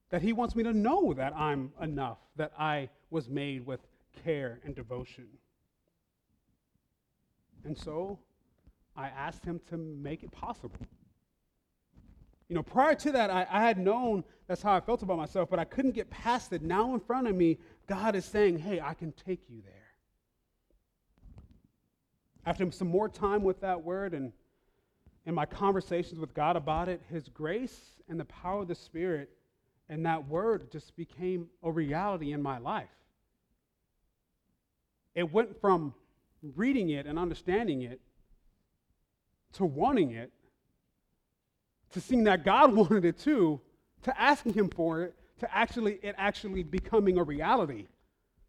that 0.09 0.21
He 0.21 0.33
wants 0.33 0.55
me 0.55 0.63
to 0.63 0.73
know 0.73 1.13
that 1.13 1.35
I'm 1.35 1.71
enough, 1.81 2.17
that 2.35 2.51
I 2.57 2.89
was 3.09 3.29
made 3.29 3.65
with 3.65 3.79
care 4.23 4.59
and 4.65 4.75
devotion. 4.75 5.27
And 7.63 7.77
so 7.77 8.19
I 8.95 9.07
asked 9.07 9.45
Him 9.45 9.61
to 9.69 9.77
make 9.77 10.23
it 10.23 10.31
possible. 10.31 10.79
You 12.49 12.55
know, 12.55 12.63
prior 12.63 12.95
to 12.95 13.11
that, 13.13 13.29
I, 13.29 13.47
I, 13.49 13.61
had 13.61 13.77
known 13.77 14.25
that's 14.45 14.61
how 14.61 14.75
I 14.75 14.81
felt 14.81 15.03
about 15.03 15.17
myself, 15.17 15.49
but 15.49 15.57
I 15.57 15.63
couldn't 15.63 15.91
get 15.91 16.09
past 16.09 16.51
it. 16.51 16.61
Now, 16.61 16.93
in 16.93 16.99
front 16.99 17.27
of 17.27 17.33
me, 17.33 17.59
God 17.87 18.13
is 18.13 18.25
saying, 18.25 18.59
Hey, 18.59 18.81
I 18.81 18.93
can 18.93 19.13
take 19.13 19.39
you 19.47 19.61
there. 19.63 19.81
After 22.45 22.69
some 22.71 22.88
more 22.88 23.08
time 23.08 23.43
with 23.43 23.62
that 23.62 23.84
word 23.84 24.13
and 24.13 24.32
in 25.25 25.36
my 25.36 25.45
conversations 25.45 26.19
with 26.19 26.34
God 26.34 26.56
about 26.56 26.89
it, 26.89 27.01
His 27.10 27.30
grace 27.30 27.80
and 28.10 28.19
the 28.19 28.25
power 28.25 28.62
of 28.62 28.67
the 28.67 28.75
Spirit 28.75 29.30
and 29.89 30.06
that 30.06 30.27
word 30.27 30.71
just 30.71 30.95
became 30.95 31.47
a 31.63 31.71
reality 31.71 32.32
in 32.32 32.41
my 32.41 32.58
life. 32.58 32.88
It 35.13 35.32
went 35.32 35.60
from 35.60 35.93
reading 36.56 36.89
it 36.89 37.06
and 37.06 37.19
understanding 37.19 37.82
it 37.82 37.99
to 39.54 39.65
wanting 39.65 40.12
it, 40.12 40.32
to 41.91 41.99
seeing 41.99 42.23
that 42.23 42.45
God 42.45 42.73
wanted 42.75 43.06
it 43.06 43.19
too, 43.19 43.60
to 44.04 44.19
asking 44.19 44.54
Him 44.54 44.69
for 44.69 45.04
it, 45.04 45.15
to 45.39 45.56
actually 45.56 45.99
it 46.01 46.15
actually 46.17 46.63
becoming 46.63 47.17
a 47.17 47.23
reality, 47.23 47.88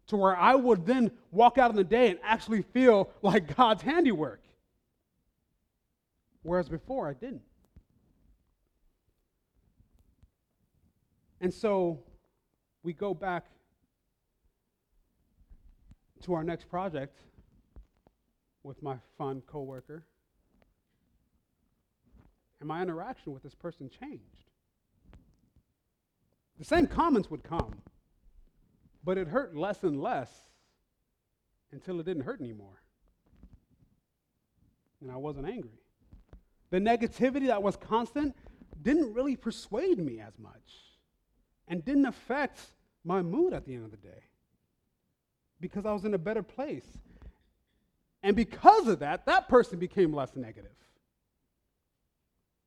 to 0.07 0.17
where 0.17 0.35
I 0.35 0.55
would 0.55 0.85
then 0.85 1.11
walk 1.31 1.57
out 1.57 1.69
in 1.69 1.75
the 1.77 1.83
day 1.83 2.09
and 2.09 2.19
actually 2.23 2.61
feel 2.61 3.09
like 3.21 3.55
God's 3.55 3.81
handiwork. 3.81 4.41
Whereas 6.41 6.67
before 6.67 7.07
I 7.07 7.13
didn't. 7.13 7.41
And 11.39 11.53
so 11.53 11.99
we 12.83 12.93
go 12.93 13.13
back 13.13 13.45
to 16.23 16.33
our 16.33 16.43
next 16.43 16.69
project 16.69 17.19
with 18.63 18.81
my 18.81 18.95
fun 19.17 19.41
coworker. 19.45 20.05
And 22.59 22.67
my 22.67 22.81
interaction 22.81 23.33
with 23.33 23.43
this 23.43 23.55
person 23.55 23.89
changed. 23.89 24.23
The 26.59 26.63
same 26.63 26.87
comments 26.87 27.29
would 27.29 27.43
come, 27.43 27.75
but 29.03 29.17
it 29.17 29.27
hurt 29.27 29.55
less 29.55 29.83
and 29.83 30.01
less 30.01 30.29
until 31.71 31.99
it 31.99 32.05
didn't 32.05 32.23
hurt 32.23 32.39
anymore. 32.39 32.81
And 35.01 35.11
I 35.11 35.17
wasn't 35.17 35.47
angry. 35.47 35.81
The 36.69 36.79
negativity 36.79 37.47
that 37.47 37.61
was 37.61 37.75
constant 37.75 38.35
didn't 38.81 39.13
really 39.13 39.35
persuade 39.35 39.99
me 39.99 40.19
as 40.19 40.39
much 40.39 40.53
and 41.67 41.83
didn't 41.83 42.05
affect 42.05 42.59
my 43.03 43.21
mood 43.21 43.53
at 43.53 43.65
the 43.65 43.75
end 43.75 43.85
of 43.85 43.91
the 43.91 43.97
day 43.97 44.23
because 45.59 45.85
I 45.85 45.93
was 45.93 46.05
in 46.05 46.13
a 46.13 46.17
better 46.17 46.43
place. 46.43 46.87
And 48.21 48.35
because 48.35 48.87
of 48.87 48.99
that, 48.99 49.25
that 49.25 49.49
person 49.49 49.79
became 49.79 50.13
less 50.13 50.35
negative 50.35 50.71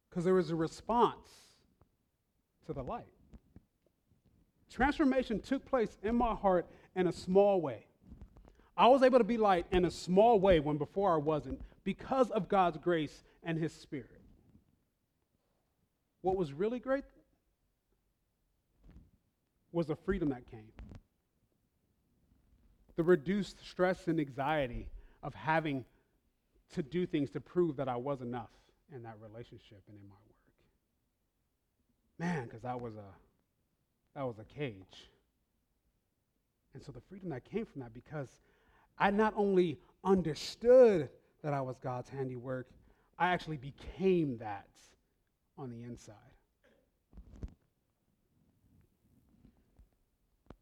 because 0.09 0.25
there 0.25 0.35
was 0.35 0.51
a 0.51 0.57
response 0.57 1.29
to 2.67 2.73
the 2.73 2.83
light. 2.83 3.05
Transformation 4.77 5.41
took 5.41 5.65
place 5.65 5.97
in 6.03 6.15
my 6.15 6.35
heart 6.35 6.67
in 6.95 7.07
a 7.07 7.13
small 7.13 7.63
way. 7.63 7.87
I 8.77 8.89
was 8.89 9.03
able 9.03 9.17
to 9.17 9.25
be 9.25 9.39
light 9.39 9.65
in 9.71 9.87
a 9.87 9.91
small 9.91 10.39
way 10.39 10.61
when 10.61 10.77
before 10.77 11.15
I 11.15 11.17
wasn't 11.17 11.63
because 11.83 12.31
of 12.31 12.47
God's 12.47 12.77
grace 12.77 13.25
and 13.43 13.57
His 13.57 13.73
Spirit. 13.73 14.21
What 16.21 16.37
was 16.37 16.53
really 16.53 16.79
great 16.79 17.05
was 19.73 19.87
the 19.87 19.97
freedom 19.97 20.29
that 20.29 20.51
came. 20.51 20.69
the 22.97 23.03
reduced 23.03 23.65
stress 23.67 24.09
and 24.09 24.19
anxiety 24.19 24.89
of 25.23 25.35
having 25.35 25.85
to 26.75 26.83
do 26.83 27.07
things 27.07 27.31
to 27.31 27.41
prove 27.41 27.77
that 27.77 27.89
I 27.89 27.97
was 27.97 28.21
enough 28.23 28.51
in 28.93 29.03
that 29.05 29.17
relationship 29.21 29.83
and 29.89 29.99
in 29.99 30.09
my 30.09 30.15
work. 30.15 30.37
Man, 32.19 32.45
because 32.45 32.63
that 32.63 32.81
was 32.81 32.95
a 32.97 33.05
that 34.17 34.27
was 34.27 34.39
a 34.39 34.45
cage. 34.45 35.11
And 36.75 36.83
so 36.83 36.91
the 36.91 37.03
freedom 37.09 37.29
that 37.31 37.45
came 37.45 37.67
from 37.67 37.83
that, 37.83 37.95
because 37.95 38.29
I 38.99 39.11
not 39.11 39.35
only 39.37 39.79
understood 40.03 41.11
that 41.45 41.53
I 41.53 41.61
was 41.61 41.77
God's 41.79 42.09
handiwork, 42.09 42.67
I 43.19 43.29
actually 43.29 43.59
became 43.59 44.39
that 44.39 44.69
on 45.59 45.71
the 45.71 45.83
inside. 45.83 46.15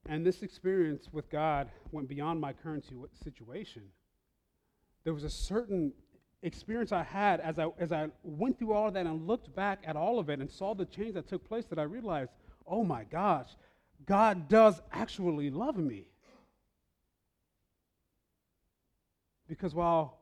And 0.07 0.27
this 0.27 0.43
experience 0.43 1.09
with 1.13 1.31
God 1.31 1.71
went 1.93 2.09
beyond 2.09 2.41
my 2.41 2.53
current 2.53 2.85
situation. 3.23 3.83
There 5.05 5.15
was 5.15 5.25
a 5.25 5.31
certain 5.31 5.93
experience 6.43 6.93
I 6.93 7.03
had 7.03 7.41
as 7.41 7.59
I, 7.59 7.69
as 7.79 7.91
I 7.91 8.09
went 8.23 8.59
through 8.59 8.73
all 8.73 8.89
of 8.89 8.95
that 8.95 9.07
and 9.07 9.27
looked 9.27 9.55
back 9.55 9.83
at 9.87 9.97
all 9.97 10.19
of 10.19 10.29
it 10.29 10.41
and 10.41 10.51
saw 10.51 10.75
the 10.75 10.85
change 10.85 11.15
that 11.15 11.27
took 11.27 11.49
place 11.49 11.67
that 11.67 11.79
I 11.79 11.85
realized, 11.85 12.33
oh 12.67 12.85
my 12.85 13.05
gosh, 13.05 13.49
God 14.07 14.49
does 14.49 14.81
actually 14.93 15.51
love 15.51 15.77
me. 15.77 16.05
Because 19.49 19.75
while 19.75 20.19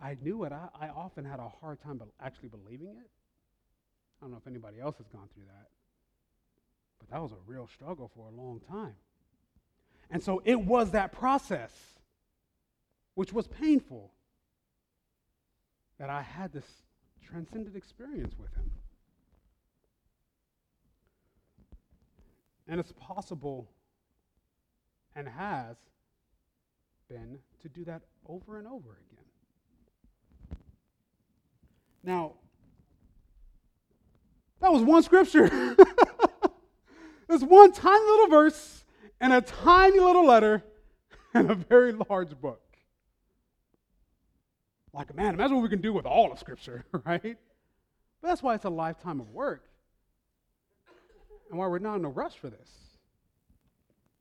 I 0.00 0.16
knew 0.22 0.44
it, 0.44 0.52
I, 0.52 0.68
I 0.80 0.88
often 0.88 1.24
had 1.24 1.40
a 1.40 1.48
hard 1.48 1.80
time 1.82 2.00
actually 2.20 2.48
believing 2.48 2.88
it. 2.88 3.10
I 4.20 4.24
don't 4.24 4.30
know 4.30 4.36
if 4.36 4.46
anybody 4.46 4.80
else 4.80 4.96
has 4.98 5.08
gone 5.08 5.28
through 5.34 5.44
that. 5.46 5.68
But 6.98 7.10
that 7.10 7.20
was 7.20 7.32
a 7.32 7.36
real 7.46 7.66
struggle 7.66 8.10
for 8.14 8.26
a 8.28 8.30
long 8.30 8.60
time. 8.68 8.94
And 10.10 10.22
so 10.22 10.42
it 10.44 10.60
was 10.60 10.92
that 10.92 11.12
process, 11.12 11.72
which 13.14 13.32
was 13.32 13.48
painful, 13.48 14.12
that 15.98 16.10
I 16.10 16.22
had 16.22 16.52
this 16.52 16.66
transcendent 17.24 17.76
experience 17.76 18.34
with 18.38 18.54
him. 18.54 18.70
And 22.72 22.80
it's 22.80 22.92
possible 22.92 23.68
and 25.14 25.28
has 25.28 25.76
been 27.06 27.38
to 27.60 27.68
do 27.68 27.84
that 27.84 28.00
over 28.26 28.56
and 28.56 28.66
over 28.66 28.96
again. 29.10 30.58
Now, 32.02 32.32
that 34.62 34.72
was 34.72 34.80
one 34.80 35.02
scripture. 35.02 35.50
There's 37.28 37.44
one 37.44 37.72
tiny 37.72 38.06
little 38.06 38.28
verse 38.28 38.84
and 39.20 39.34
a 39.34 39.42
tiny 39.42 40.00
little 40.00 40.24
letter 40.24 40.64
and 41.34 41.50
a 41.50 41.54
very 41.54 41.92
large 41.92 42.40
book. 42.40 42.62
Like, 44.94 45.14
man, 45.14 45.34
imagine 45.34 45.56
what 45.56 45.62
we 45.62 45.68
can 45.68 45.82
do 45.82 45.92
with 45.92 46.06
all 46.06 46.32
of 46.32 46.38
Scripture, 46.38 46.86
right? 47.04 47.36
But 48.22 48.28
that's 48.28 48.42
why 48.42 48.54
it's 48.54 48.64
a 48.64 48.70
lifetime 48.70 49.20
of 49.20 49.28
work 49.28 49.68
and 51.52 51.58
why 51.58 51.66
we're 51.66 51.78
not 51.78 51.96
in 51.96 52.04
a 52.06 52.08
rush 52.08 52.34
for 52.38 52.48
this. 52.48 52.70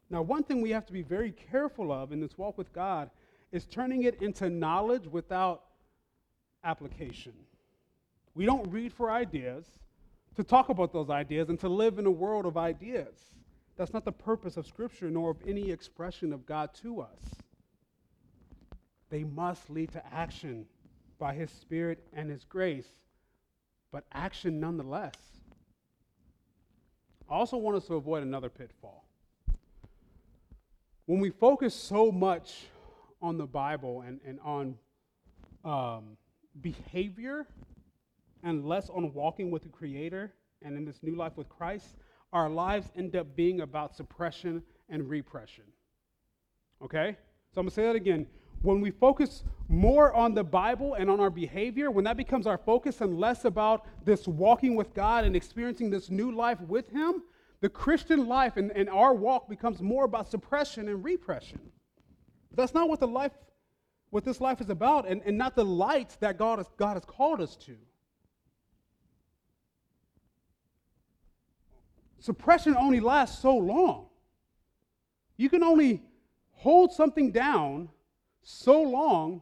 Now, 0.10 0.22
one 0.22 0.44
thing 0.44 0.62
we 0.62 0.72
have 0.72 0.86
to 0.88 0.94
be 0.94 1.02
very 1.02 1.32
careful 1.32 1.90
of 1.90 2.12
in 2.12 2.20
this 2.20 2.38
walk 2.38 2.58
with 2.58 2.74
God 2.74 3.10
is 3.54 3.66
turning 3.66 4.04
it 4.04 4.22
into 4.22 4.50
knowledge 4.50 5.08
without 5.08 5.64
application. 6.66 7.32
We 8.36 8.46
don't 8.46 8.70
read 8.70 8.92
for 8.92 9.10
ideas 9.10 9.66
to 10.36 10.44
talk 10.44 10.68
about 10.68 10.92
those 10.92 11.10
ideas 11.10 11.48
and 11.48 11.58
to 11.62 11.70
live 11.70 12.00
in 12.00 12.06
a 12.06 12.12
world 12.12 12.46
of 12.46 12.58
ideas. 12.58 13.16
That's 13.78 13.94
not 13.94 14.04
the 14.04 14.12
purpose 14.12 14.58
of 14.58 14.68
Scripture 14.68 15.10
nor 15.10 15.32
of 15.32 15.38
any 15.48 15.72
expression 15.72 16.34
of 16.34 16.46
God 16.46 16.74
to 16.82 17.00
us. 17.00 17.36
They 19.10 19.24
must 19.24 19.70
lead 19.70 19.94
to 19.94 20.14
action 20.14 20.66
by 21.18 21.34
His 21.34 21.50
Spirit 21.50 22.04
and 22.12 22.30
His 22.30 22.44
grace, 22.44 22.90
but 23.90 24.04
action 24.12 24.60
nonetheless. 24.60 25.16
I 27.32 27.36
also 27.36 27.56
want 27.56 27.78
us 27.78 27.86
to 27.86 27.94
avoid 27.96 28.24
another 28.24 28.50
pitfall. 28.50 29.06
When 31.06 31.22
we 31.22 31.30
focus 31.30 31.74
so 31.74 32.12
much 32.12 32.66
on 33.22 33.38
the 33.38 33.46
Bible 33.46 34.04
and, 34.06 34.20
and 34.26 34.38
on 34.42 34.76
um, 35.64 36.18
behavior 36.60 37.48
and 38.44 38.66
less 38.66 38.90
on 38.90 39.14
walking 39.14 39.50
with 39.50 39.64
the 39.64 39.70
Creator 39.70 40.34
and 40.62 40.76
in 40.76 40.84
this 40.84 41.00
new 41.04 41.16
life 41.16 41.38
with 41.38 41.48
Christ, 41.48 41.96
our 42.34 42.50
lives 42.50 42.92
end 42.98 43.16
up 43.16 43.34
being 43.34 43.62
about 43.62 43.96
suppression 43.96 44.62
and 44.90 45.10
repression. 45.10 45.64
Okay? 46.84 47.16
So 47.54 47.62
I'm 47.62 47.66
going 47.66 47.70
to 47.70 47.76
say 47.76 47.84
that 47.84 47.96
again. 47.96 48.28
When 48.62 48.80
we 48.80 48.92
focus 48.92 49.44
more 49.68 50.14
on 50.14 50.36
the 50.36 50.44
Bible 50.44 50.94
and 50.94 51.10
on 51.10 51.20
our 51.20 51.30
behavior, 51.30 51.90
when 51.90 52.06
that 52.06 52.18
becomes 52.18 52.46
our 52.46 52.58
focus 52.58 53.02
and 53.02 53.20
less 53.20 53.46
about 53.46 53.86
this 54.06 54.28
walking 54.28 54.76
with 54.76 54.94
God 54.94 55.24
and 55.24 55.36
experiencing 55.36 55.90
this 55.90 56.10
new 56.10 56.32
life 56.32 56.60
with 56.62 56.90
Him, 56.90 57.24
the 57.62 57.70
Christian 57.70 58.28
life 58.28 58.58
and, 58.58 58.72
and 58.72 58.90
our 58.90 59.14
walk 59.14 59.50
becomes 59.50 59.82
more 59.82 60.06
about 60.06 60.30
suppression 60.30 60.90
and 60.90 61.04
repression. 61.04 61.60
That's 62.54 62.74
not 62.74 62.90
what 62.90 63.00
the 63.00 63.08
life, 63.08 63.32
what 64.10 64.26
this 64.26 64.42
life 64.42 64.62
is 64.62 64.70
about, 64.70 65.08
and, 65.08 65.22
and 65.26 65.38
not 65.38 65.56
the 65.56 65.66
light 65.66 66.18
that 66.20 66.38
God 66.38 66.60
has, 66.60 66.68
God 66.78 66.94
has 66.94 67.06
called 67.06 67.42
us 67.42 67.56
to. 67.58 67.78
Suppression 72.20 72.76
only 72.78 73.00
lasts 73.00 73.42
so 73.42 73.56
long. 73.56 74.08
You 75.38 75.50
can 75.50 75.64
only 75.64 76.04
hold 76.52 76.94
something 76.94 77.32
down 77.32 77.90
so 78.44 78.82
long 78.82 79.42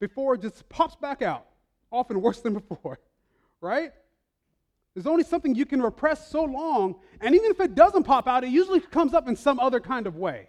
before 0.00 0.34
it 0.34 0.42
just 0.42 0.68
pops 0.68 0.96
back 0.96 1.22
out, 1.22 1.46
often 1.90 2.20
worse 2.20 2.40
than 2.40 2.54
before, 2.68 2.98
right? 3.60 3.92
There's 4.94 5.06
only 5.06 5.24
something 5.24 5.54
you 5.54 5.66
can 5.66 5.82
repress 5.82 6.30
so 6.30 6.44
long, 6.44 6.96
and 7.20 7.34
even 7.34 7.50
if 7.50 7.60
it 7.60 7.74
doesn't 7.74 8.04
pop 8.04 8.26
out, 8.26 8.44
it 8.44 8.50
usually 8.50 8.80
comes 8.80 9.12
up 9.12 9.28
in 9.28 9.36
some 9.36 9.60
other 9.60 9.78
kind 9.80 10.06
of 10.06 10.16
way. 10.16 10.48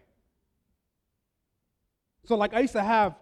So, 2.23 2.35
like, 2.35 2.53
I 2.53 2.61
used 2.61 2.73
to 2.73 2.83
have 2.83 3.15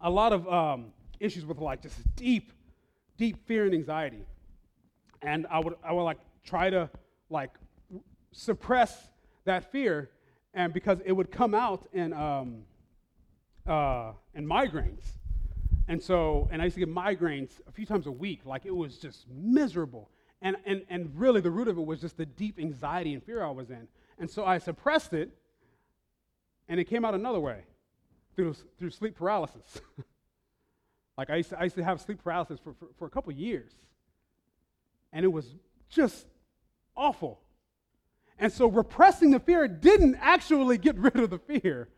a 0.00 0.10
lot 0.10 0.32
of 0.32 0.48
um, 0.48 0.92
issues 1.20 1.44
with 1.44 1.58
like 1.58 1.82
just 1.82 1.96
deep, 2.16 2.52
deep 3.16 3.46
fear 3.46 3.64
and 3.64 3.74
anxiety, 3.74 4.24
and 5.22 5.46
I 5.50 5.58
would, 5.58 5.74
I 5.82 5.92
would 5.92 6.02
like 6.02 6.18
try 6.44 6.70
to 6.70 6.90
like 7.30 7.50
suppress 8.32 9.08
that 9.44 9.70
fear, 9.72 10.10
and 10.52 10.72
because 10.72 11.00
it 11.04 11.12
would 11.12 11.30
come 11.30 11.54
out 11.54 11.86
in 11.92 12.12
um, 12.12 12.64
uh, 13.66 14.12
and 14.34 14.46
migraines. 14.46 15.04
And 15.86 16.02
so, 16.02 16.48
and 16.50 16.62
I 16.62 16.64
used 16.64 16.74
to 16.74 16.80
get 16.80 16.88
migraines 16.88 17.60
a 17.68 17.72
few 17.72 17.86
times 17.86 18.06
a 18.06 18.12
week. 18.12 18.40
Like 18.44 18.64
it 18.64 18.74
was 18.74 18.96
just 18.98 19.26
miserable. 19.28 20.10
And, 20.40 20.56
and, 20.66 20.82
and 20.88 21.10
really, 21.14 21.40
the 21.40 21.50
root 21.50 21.68
of 21.68 21.78
it 21.78 21.84
was 21.84 22.00
just 22.00 22.16
the 22.16 22.26
deep 22.26 22.58
anxiety 22.58 23.14
and 23.14 23.22
fear 23.22 23.42
I 23.42 23.50
was 23.50 23.70
in. 23.70 23.88
And 24.18 24.30
so 24.30 24.44
I 24.44 24.58
suppressed 24.58 25.12
it, 25.12 25.30
and 26.68 26.78
it 26.78 26.84
came 26.84 27.04
out 27.04 27.14
another 27.14 27.40
way 27.40 27.64
through, 28.36 28.54
through 28.78 28.90
sleep 28.90 29.16
paralysis. 29.16 29.80
like 31.18 31.30
I 31.30 31.36
used, 31.36 31.50
to, 31.50 31.58
I 31.58 31.64
used 31.64 31.76
to 31.76 31.84
have 31.84 32.00
sleep 32.00 32.22
paralysis 32.22 32.58
for, 32.62 32.74
for, 32.74 32.88
for 32.98 33.06
a 33.06 33.10
couple 33.10 33.32
years. 33.32 33.72
And 35.12 35.24
it 35.24 35.28
was 35.28 35.54
just 35.88 36.26
awful. 36.96 37.40
And 38.38 38.52
so 38.52 38.66
repressing 38.66 39.30
the 39.30 39.40
fear 39.40 39.68
didn't 39.68 40.16
actually 40.20 40.78
get 40.78 40.96
rid 40.98 41.16
of 41.16 41.30
the 41.30 41.38
fear. 41.38 41.88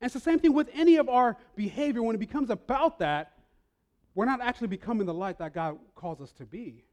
And 0.00 0.06
it's 0.06 0.14
the 0.14 0.20
same 0.20 0.38
thing 0.38 0.52
with 0.52 0.68
any 0.72 0.96
of 0.96 1.08
our 1.08 1.36
behavior. 1.56 2.02
When 2.02 2.14
it 2.14 2.18
becomes 2.18 2.50
about 2.50 2.98
that, 2.98 3.32
we're 4.14 4.26
not 4.26 4.40
actually 4.40 4.68
becoming 4.68 5.06
the 5.06 5.14
light 5.14 5.38
that 5.38 5.54
God 5.54 5.78
calls 5.94 6.20
us 6.20 6.32
to 6.32 6.46
be. 6.46 6.84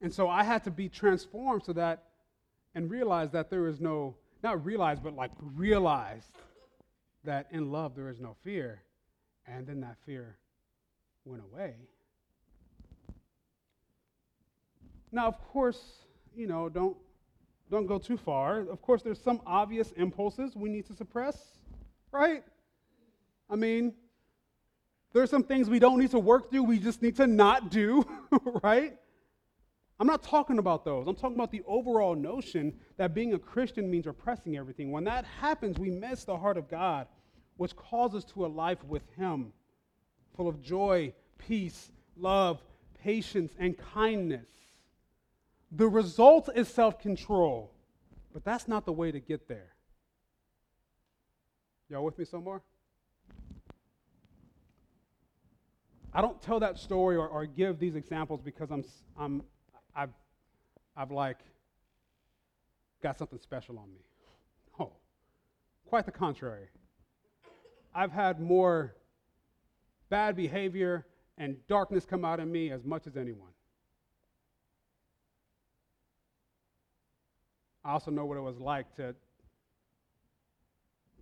And 0.00 0.12
so 0.12 0.28
I 0.28 0.42
had 0.42 0.64
to 0.64 0.70
be 0.70 0.88
transformed 0.88 1.64
so 1.64 1.72
that, 1.74 2.04
and 2.74 2.90
realize 2.90 3.30
that 3.32 3.50
there 3.50 3.66
is 3.66 3.80
no, 3.80 4.16
not 4.42 4.64
realize, 4.64 4.98
but 4.98 5.14
like 5.14 5.30
realize 5.40 6.24
that 7.24 7.48
in 7.50 7.70
love 7.70 7.94
there 7.94 8.08
is 8.08 8.20
no 8.20 8.36
fear. 8.42 8.82
And 9.46 9.66
then 9.66 9.80
that 9.80 9.96
fear 10.06 10.38
went 11.24 11.42
away. 11.42 11.74
Now, 15.12 15.26
of 15.26 15.38
course, 15.48 16.06
you 16.34 16.46
know, 16.46 16.68
don't, 16.68 16.96
don't 17.70 17.86
go 17.86 17.98
too 17.98 18.16
far. 18.16 18.60
Of 18.60 18.80
course, 18.80 19.02
there's 19.02 19.20
some 19.20 19.42
obvious 19.44 19.92
impulses 19.92 20.56
we 20.56 20.70
need 20.70 20.86
to 20.86 20.94
suppress 20.94 21.59
right? 22.12 22.44
I 23.48 23.56
mean, 23.56 23.94
there's 25.12 25.30
some 25.30 25.42
things 25.42 25.68
we 25.68 25.78
don't 25.78 25.98
need 25.98 26.12
to 26.12 26.18
work 26.18 26.50
through, 26.50 26.64
we 26.64 26.78
just 26.78 27.02
need 27.02 27.16
to 27.16 27.26
not 27.26 27.70
do, 27.70 28.04
right? 28.62 28.96
I'm 29.98 30.06
not 30.06 30.22
talking 30.22 30.58
about 30.58 30.84
those. 30.86 31.06
I'm 31.06 31.14
talking 31.14 31.36
about 31.36 31.50
the 31.50 31.62
overall 31.66 32.14
notion 32.14 32.72
that 32.96 33.12
being 33.12 33.34
a 33.34 33.38
Christian 33.38 33.90
means 33.90 34.06
repressing 34.06 34.56
everything. 34.56 34.90
When 34.90 35.04
that 35.04 35.26
happens, 35.26 35.78
we 35.78 35.90
miss 35.90 36.24
the 36.24 36.38
heart 36.38 36.56
of 36.56 36.70
God, 36.70 37.06
which 37.58 37.76
calls 37.76 38.14
us 38.14 38.24
to 38.32 38.46
a 38.46 38.48
life 38.48 38.82
with 38.84 39.02
Him, 39.16 39.52
full 40.34 40.48
of 40.48 40.62
joy, 40.62 41.12
peace, 41.36 41.92
love, 42.16 42.62
patience, 43.02 43.52
and 43.58 43.76
kindness. 43.76 44.48
The 45.70 45.86
result 45.86 46.48
is 46.54 46.68
self 46.68 46.98
control, 46.98 47.70
but 48.32 48.42
that's 48.42 48.66
not 48.66 48.86
the 48.86 48.92
way 48.92 49.12
to 49.12 49.20
get 49.20 49.48
there. 49.48 49.74
Y'all 51.90 52.04
with 52.04 52.16
me 52.16 52.24
some 52.24 52.44
more? 52.44 52.62
I 56.14 56.20
don't 56.20 56.40
tell 56.40 56.60
that 56.60 56.78
story 56.78 57.16
or, 57.16 57.26
or 57.26 57.46
give 57.46 57.80
these 57.80 57.96
examples 57.96 58.40
because 58.40 58.70
I'm, 58.70 58.84
I'm, 59.18 59.42
I've, 59.94 60.10
I've 60.96 61.10
like 61.10 61.38
got 63.02 63.18
something 63.18 63.40
special 63.40 63.76
on 63.76 63.92
me. 63.92 64.00
Oh, 64.78 64.92
quite 65.88 66.06
the 66.06 66.12
contrary. 66.12 66.68
I've 67.92 68.12
had 68.12 68.40
more 68.40 68.94
bad 70.10 70.36
behavior 70.36 71.06
and 71.38 71.56
darkness 71.66 72.04
come 72.04 72.24
out 72.24 72.38
of 72.38 72.46
me 72.46 72.70
as 72.70 72.84
much 72.84 73.08
as 73.08 73.16
anyone. 73.16 73.50
I 77.84 77.90
also 77.92 78.12
know 78.12 78.26
what 78.26 78.36
it 78.36 78.42
was 78.42 78.58
like 78.58 78.94
to, 78.96 79.16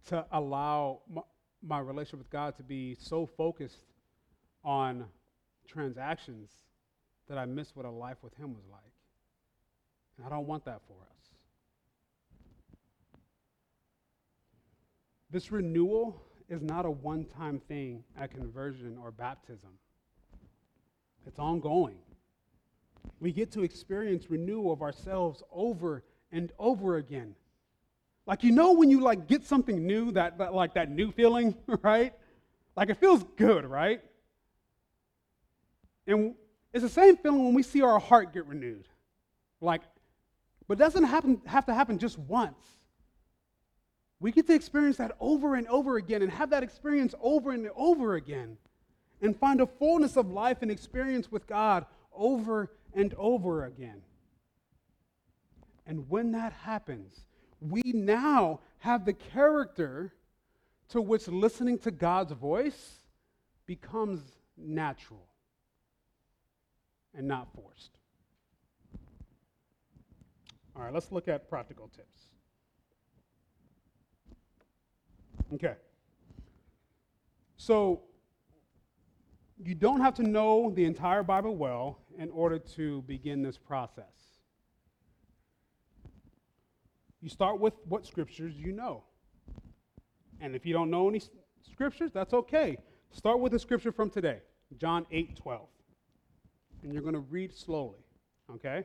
to 0.09 0.25
allow 0.33 1.01
my, 1.13 1.23
my 1.63 1.79
relationship 1.79 2.19
with 2.19 2.31
God 2.31 2.57
to 2.57 2.63
be 2.63 2.97
so 2.99 3.27
focused 3.27 3.85
on 4.65 5.05
transactions 5.67 6.51
that 7.29 7.39
I 7.39 7.45
miss 7.45 7.77
what 7.77 7.85
a 7.85 7.91
life 7.91 8.17
with 8.23 8.35
Him 8.37 8.55
was 8.55 8.65
like. 8.71 8.81
And 10.17 10.27
I 10.27 10.31
don't 10.31 10.47
want 10.47 10.65
that 10.65 10.81
for 10.87 10.95
us. 10.95 11.19
This 15.31 15.53
renewal 15.53 16.23
is 16.49 16.63
not 16.63 16.87
a 16.87 16.91
one 16.91 17.27
time 17.27 17.61
thing 17.69 18.03
at 18.19 18.31
conversion 18.31 18.97
or 19.01 19.11
baptism, 19.11 19.71
it's 21.27 21.39
ongoing. 21.39 21.97
We 23.21 23.33
get 23.33 23.51
to 23.53 23.63
experience 23.63 24.31
renewal 24.31 24.73
of 24.73 24.81
ourselves 24.81 25.43
over 25.53 26.05
and 26.31 26.53
over 26.59 26.97
again. 26.97 27.35
Like 28.29 28.45
you 28.45 28.53
know 28.53 28.73
when 28.73 28.91
you 28.91 29.01
like 29.01 29.27
get 29.27 29.47
something 29.47 29.87
new 29.87 30.13
that, 30.13 30.37
that 30.37 30.53
like 30.55 30.75
that 30.75 30.91
new 30.91 31.11
feeling, 31.11 31.57
right? 31.83 32.13
Like 32.77 32.91
it 32.91 32.99
feels 32.99 33.25
good, 33.37 33.65
right? 33.65 34.03
And 36.07 36.35
it's 36.75 36.83
the 36.83 36.91
same 36.91 37.17
feeling 37.17 37.43
when 37.47 37.55
we 37.55 37.63
see 37.63 37.81
our 37.81 37.99
heart 37.99 38.35
get 38.35 38.45
renewed. 38.45 38.87
Like, 39.63 39.81
but 40.69 40.75
it 40.75 40.79
doesn't 40.79 41.05
happen, 41.05 41.41
have 41.47 41.65
to 41.67 41.75
happen 41.75 41.99
just 41.99 42.19
once. 42.19 42.63
We 44.21 44.31
get 44.31 44.47
to 44.49 44.55
experience 44.55 44.99
that 44.99 45.17
over 45.21 45.55
and 45.55 45.67
over 45.69 45.97
again 45.97 46.21
and 46.21 46.31
have 46.31 46.51
that 46.51 46.63
experience 46.63 47.15
over 47.23 47.53
and 47.53 47.71
over 47.75 48.17
again 48.17 48.59
and 49.23 49.35
find 49.39 49.63
a 49.63 49.67
fullness 49.67 50.19
of 50.19 50.31
life 50.31 50.59
and 50.61 50.71
experience 50.71 51.33
with 51.33 51.47
God 51.47 51.87
over 52.15 52.71
and 52.93 53.15
over 53.15 53.65
again. 53.65 54.03
And 55.87 56.11
when 56.11 56.33
that 56.33 56.53
happens, 56.53 57.25
we 57.61 57.83
now 57.85 58.61
have 58.79 59.05
the 59.05 59.13
character 59.13 60.13
to 60.91 61.01
which 61.01 61.29
listening 61.29 61.79
to 61.79 61.91
God's 61.91 62.33
voice 62.33 62.99
becomes 63.67 64.21
natural 64.57 65.27
and 67.15 67.27
not 67.27 67.49
forced. 67.55 67.99
All 70.77 70.83
right, 70.83 70.95
let's 70.95 71.11
look 71.11 71.29
at 71.29 71.49
practical 71.49 71.89
tips. 71.89 72.21
Okay. 75.53 75.75
So, 77.57 78.03
you 79.63 79.75
don't 79.75 80.01
have 80.01 80.15
to 80.15 80.23
know 80.23 80.71
the 80.71 80.85
entire 80.85 81.25
Bible 81.25 81.57
well 81.57 81.99
in 82.17 82.31
order 82.31 82.59
to 82.59 83.03
begin 83.03 83.43
this 83.43 83.59
process. 83.59 84.28
You 87.21 87.29
start 87.29 87.61
with 87.61 87.75
what 87.89 88.07
scriptures 88.07 88.55
you 88.57 88.73
know. 88.73 89.05
And 90.41 90.55
if 90.55 90.65
you 90.65 90.73
don't 90.73 90.91
know 90.91 91.09
any 91.09 91.21
scriptures, 91.63 92.13
that's 92.13 92.33
okay. 92.33 92.79
Start 93.11 93.41
with 93.41 93.53
the 93.53 93.59
scripture 93.59 93.91
from 93.91 94.11
today, 94.11 94.41
John 94.79 95.07
8 95.11 95.37
12 95.37 95.69
and 96.83 96.93
you're 96.93 97.03
going 97.03 97.15
to 97.15 97.21
read 97.21 97.53
slowly, 97.53 97.99
okay? 98.55 98.85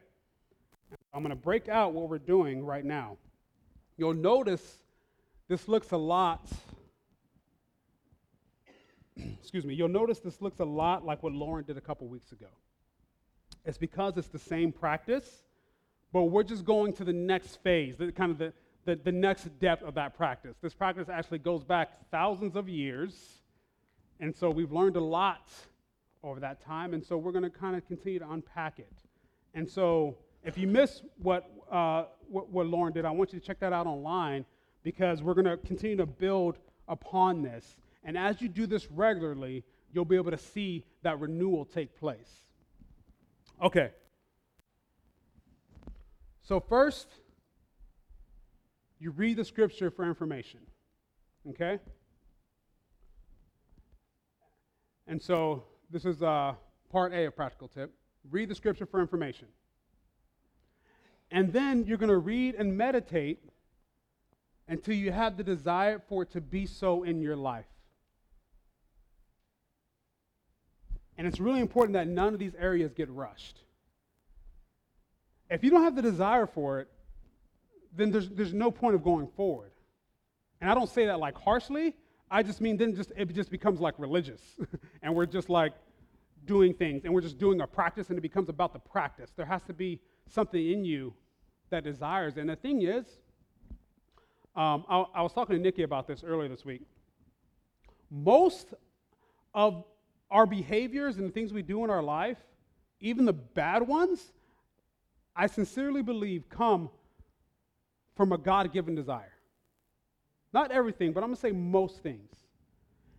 I'm 1.14 1.22
going 1.22 1.36
to 1.36 1.42
break 1.42 1.70
out 1.70 1.94
what 1.94 2.10
we're 2.10 2.18
doing 2.18 2.66
right 2.66 2.86
now. 2.86 3.18
You'll 3.98 4.14
notice 4.14 4.80
this 5.48 5.68
looks 5.68 5.92
a 5.92 5.98
lot, 5.98 6.50
excuse 9.18 9.66
me, 9.66 9.74
you'll 9.74 9.90
notice 9.90 10.20
this 10.20 10.42
looks 10.42 10.60
a 10.60 10.66
lot 10.66 11.06
like 11.06 11.22
what 11.22 11.34
Lauren 11.34 11.66
did 11.66 11.78
a 11.78 11.82
couple 11.82 12.08
weeks 12.08 12.32
ago. 12.32 12.48
It's 13.66 13.78
because 13.78 14.18
it's 14.18 14.28
the 14.28 14.40
same 14.40 14.72
practice, 14.72 15.44
but 16.14 16.24
we're 16.26 16.44
just 16.44 16.64
going 16.64 16.94
to 16.94 17.04
the 17.04 17.12
next 17.12 17.62
phase, 17.64 17.98
the, 17.98 18.12
kind 18.12 18.32
of 18.32 18.38
the, 18.38 18.54
the, 18.86 18.96
the 18.96 19.12
next 19.12 19.46
depth 19.60 19.84
of 19.84 19.96
that 19.96 20.16
practice. 20.16 20.56
This 20.62 20.74
practice 20.74 21.10
actually 21.10 21.40
goes 21.40 21.64
back 21.64 21.90
thousands 22.12 22.56
of 22.56 22.70
years, 22.70 23.42
and 24.20 24.34
so 24.34 24.50
we've 24.50 24.72
learned 24.72 24.96
a 24.96 25.04
lot 25.04 25.50
over 26.24 26.40
that 26.40 26.62
time. 26.62 26.94
And 26.94 27.04
so 27.04 27.18
we're 27.18 27.32
going 27.32 27.44
to 27.44 27.50
kind 27.50 27.76
of 27.76 27.86
continue 27.88 28.20
to 28.20 28.32
unpack 28.32 28.80
it. 28.80 28.94
And 29.54 29.70
so 29.70 30.16
if 30.44 30.58
you 30.58 30.68
miss 30.68 31.02
what, 31.22 31.50
uh, 31.72 32.06
what, 32.30 32.50
what 32.50 32.68
Lauren 32.68 32.94
did, 32.94 33.06
I 33.06 33.12
want 33.12 33.34
you 33.34 33.40
to 33.40 33.46
check 33.46 33.60
that 33.60 33.74
out 33.74 33.88
online 33.88 34.46
because 34.84 35.22
we're 35.22 35.34
going 35.34 35.46
to 35.46 35.58
continue 35.58 35.98
to 35.98 36.06
build 36.06 36.58
upon 36.88 37.42
this. 37.42 37.76
And 38.04 38.18
as 38.18 38.42
you 38.42 38.50
do 38.50 38.68
this 38.68 38.90
regularly, 38.92 39.64
you'll 39.94 40.06
be 40.06 40.16
able 40.16 40.32
to 40.32 40.38
see 40.38 40.84
that 41.02 41.20
renewal 41.20 41.66
take 41.66 41.98
place. 42.00 42.42
Okay. 43.62 43.92
So, 46.44 46.60
first, 46.60 47.08
you 49.00 49.12
read 49.12 49.38
the 49.38 49.46
scripture 49.46 49.90
for 49.90 50.08
information. 50.08 50.60
Okay? 51.50 51.80
And 55.08 55.22
so 55.22 55.64
this 55.90 56.06
is 56.06 56.24
uh, 56.24 56.54
part 56.90 57.14
A 57.14 57.26
of 57.26 57.36
practical 57.36 57.68
tip. 57.68 57.94
Read 58.32 58.50
the 58.50 58.56
scripture 58.56 58.86
for 58.86 59.02
information. 59.02 59.48
And 61.32 61.52
then 61.52 61.86
you're 61.86 61.98
going 61.98 62.10
to 62.10 62.18
read 62.18 62.56
and 62.56 62.78
meditate 62.78 63.40
until 64.68 64.96
you 64.96 65.12
have 65.12 65.36
the 65.36 65.44
desire 65.44 66.02
for 66.08 66.24
it 66.24 66.32
to 66.32 66.42
be 66.42 66.66
so 66.66 67.04
in 67.04 67.22
your 67.22 67.36
life. 67.36 67.66
And 71.18 71.28
it's 71.28 71.40
really 71.40 71.60
important 71.60 71.94
that 71.94 72.08
none 72.08 72.34
of 72.34 72.40
these 72.40 72.56
areas 72.56 72.94
get 72.94 73.10
rushed. 73.10 73.60
If 75.54 75.64
you 75.64 75.70
don't 75.70 75.84
have 75.84 75.96
the 75.96 76.02
desire 76.02 76.48
for 76.48 76.80
it, 76.80 76.88
then 77.96 78.12
there's, 78.12 78.28
there's 78.30 78.54
no 78.54 78.72
point 78.72 78.96
of 78.96 79.04
going 79.04 79.28
forward. 79.36 79.72
And 80.60 80.70
I 80.70 80.74
don't 80.74 80.90
say 80.90 81.06
that 81.06 81.20
like 81.20 81.38
harshly. 81.38 81.96
I 82.32 82.42
just 82.42 82.60
mean 82.60 82.76
then 82.76 82.96
just 82.96 83.12
it 83.16 83.32
just 83.36 83.52
becomes 83.52 83.80
like 83.80 83.94
religious. 84.00 84.42
and 85.04 85.14
we're 85.14 85.28
just 85.28 85.50
like 85.50 85.74
doing 86.46 86.74
things 86.74 87.06
and 87.06 87.14
we're 87.14 87.22
just 87.22 87.38
doing 87.38 87.62
a 87.62 87.68
practice 87.68 88.10
and 88.10 88.18
it 88.18 88.22
becomes 88.22 88.50
about 88.50 88.74
the 88.74 88.80
practice. 88.80 89.32
There 89.36 89.46
has 89.46 89.62
to 89.64 89.74
be 89.74 90.00
something 90.28 90.72
in 90.72 90.84
you 90.84 91.14
that 91.70 91.84
desires. 91.84 92.38
And 92.38 92.50
the 92.50 92.56
thing 92.56 92.82
is, 92.82 93.06
um, 94.56 94.86
I, 94.90 95.06
I 95.16 95.22
was 95.22 95.34
talking 95.34 95.56
to 95.56 95.62
Nikki 95.62 95.84
about 95.84 96.08
this 96.08 96.24
earlier 96.24 96.50
this 96.50 96.66
week. 96.66 96.82
Most 98.10 98.74
of 99.54 99.84
our 100.32 100.48
behaviors 100.48 101.18
and 101.18 101.28
the 101.28 101.32
things 101.32 101.54
we 101.54 101.62
do 101.62 101.84
in 101.84 101.92
our 101.92 102.02
life, 102.02 102.38
even 103.00 103.26
the 103.26 103.34
bad 103.34 103.88
ones, 103.88 104.32
I 105.36 105.48
sincerely 105.48 106.02
believe 106.02 106.50
come 106.50 106.90
from 108.16 108.32
a 108.32 108.38
God 108.38 108.72
given 108.72 108.96
desire. 108.96 109.34
Not 110.54 110.72
everything, 110.72 111.14
but 111.14 111.24
I'm 111.24 111.30
going 111.30 111.36
to 111.36 111.42
say 111.42 111.52
most 111.52 112.04
things. 112.04 112.32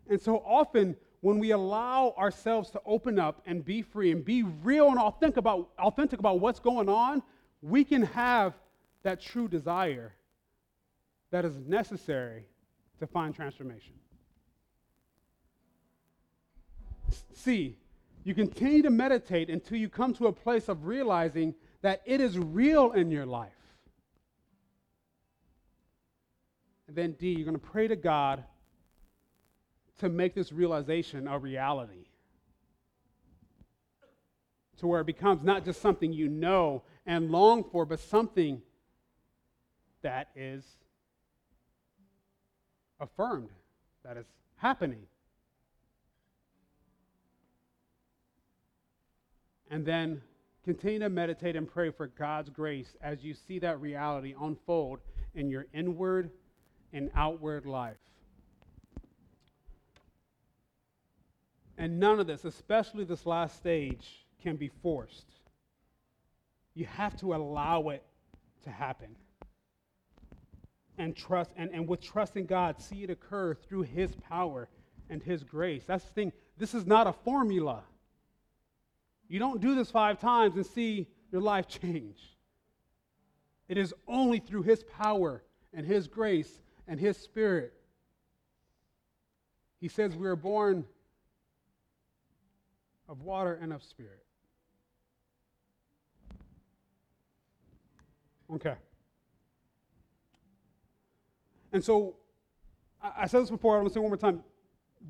And 0.08 0.20
so 0.20 0.36
often, 0.38 0.96
when 1.20 1.38
we 1.38 1.50
allow 1.50 2.14
ourselves 2.16 2.70
to 2.70 2.80
open 2.84 3.18
up 3.18 3.42
and 3.46 3.64
be 3.64 3.82
free 3.82 4.12
and 4.12 4.24
be 4.24 4.42
real 4.42 4.88
and 4.88 4.98
authentic 4.98 5.38
about, 5.38 5.70
authentic 5.78 6.20
about 6.20 6.38
what's 6.38 6.60
going 6.60 6.88
on, 6.88 7.22
we 7.62 7.82
can 7.82 8.02
have 8.02 8.54
that 9.02 9.20
true 9.20 9.48
desire 9.48 10.12
that 11.30 11.44
is 11.44 11.56
necessary 11.66 12.44
to 13.00 13.06
find 13.06 13.34
transformation. 13.34 13.94
See, 17.32 17.78
you 18.22 18.34
continue 18.34 18.82
to 18.82 18.90
meditate 18.90 19.50
until 19.50 19.78
you 19.78 19.88
come 19.88 20.14
to 20.14 20.26
a 20.26 20.32
place 20.32 20.68
of 20.68 20.84
realizing 20.84 21.54
that 21.84 22.00
it 22.06 22.18
is 22.18 22.38
real 22.38 22.92
in 22.92 23.10
your 23.10 23.26
life. 23.26 23.52
And 26.88 26.96
then, 26.96 27.12
D, 27.12 27.32
you're 27.32 27.44
going 27.44 27.52
to 27.52 27.58
pray 27.58 27.86
to 27.88 27.94
God 27.94 28.42
to 29.98 30.08
make 30.08 30.34
this 30.34 30.50
realization 30.50 31.28
a 31.28 31.38
reality. 31.38 32.06
To 34.78 34.86
where 34.86 35.02
it 35.02 35.06
becomes 35.06 35.42
not 35.42 35.66
just 35.66 35.82
something 35.82 36.10
you 36.10 36.30
know 36.30 36.84
and 37.04 37.30
long 37.30 37.62
for, 37.62 37.84
but 37.84 38.00
something 38.00 38.62
that 40.00 40.30
is 40.34 40.64
affirmed, 42.98 43.50
that 44.06 44.16
is 44.16 44.24
happening. 44.56 45.02
And 49.70 49.84
then 49.84 50.22
Continue 50.64 51.00
to 51.00 51.10
meditate 51.10 51.56
and 51.56 51.68
pray 51.68 51.90
for 51.90 52.06
God's 52.06 52.48
grace 52.48 52.96
as 53.02 53.22
you 53.22 53.34
see 53.34 53.58
that 53.58 53.80
reality 53.80 54.34
unfold 54.40 55.00
in 55.34 55.50
your 55.50 55.66
inward 55.74 56.30
and 56.92 57.10
outward 57.14 57.66
life. 57.66 57.96
And 61.76 61.98
none 62.00 62.18
of 62.18 62.26
this, 62.26 62.44
especially 62.44 63.04
this 63.04 63.26
last 63.26 63.56
stage, 63.56 64.24
can 64.42 64.56
be 64.56 64.70
forced. 64.82 65.26
You 66.74 66.86
have 66.86 67.16
to 67.20 67.34
allow 67.34 67.88
it 67.90 68.02
to 68.62 68.70
happen. 68.70 69.16
And 70.96 71.14
trust, 71.16 71.50
and, 71.56 71.70
and 71.72 71.88
with 71.88 72.00
trust 72.00 72.36
in 72.36 72.46
God, 72.46 72.80
see 72.80 73.02
it 73.02 73.10
occur 73.10 73.54
through 73.54 73.82
His 73.82 74.14
power 74.14 74.68
and 75.10 75.22
His 75.22 75.42
grace. 75.42 75.82
That's 75.86 76.04
the 76.04 76.12
thing. 76.12 76.32
This 76.56 76.72
is 76.72 76.86
not 76.86 77.06
a 77.06 77.12
formula. 77.12 77.82
You 79.34 79.40
don't 79.40 79.60
do 79.60 79.74
this 79.74 79.90
five 79.90 80.20
times 80.20 80.54
and 80.54 80.64
see 80.64 81.08
your 81.32 81.40
life 81.40 81.66
change. 81.82 82.20
It 83.68 83.76
is 83.76 83.92
only 84.06 84.38
through 84.38 84.62
His 84.62 84.84
power 84.84 85.42
and 85.72 85.84
His 85.84 86.06
grace 86.06 86.62
and 86.86 87.00
His 87.00 87.16
Spirit. 87.16 87.72
He 89.80 89.88
says 89.88 90.14
we 90.14 90.28
are 90.28 90.36
born 90.36 90.84
of 93.08 93.22
water 93.22 93.58
and 93.60 93.72
of 93.72 93.82
spirit. 93.82 94.22
Okay. 98.54 98.76
And 101.72 101.82
so, 101.82 102.14
I, 103.02 103.26
said 103.26 103.42
this 103.42 103.50
before, 103.50 103.74
I'm 103.74 103.80
going 103.80 103.88
to 103.90 103.94
say 103.94 103.98
one 103.98 104.10
more 104.10 104.16
time. 104.16 104.44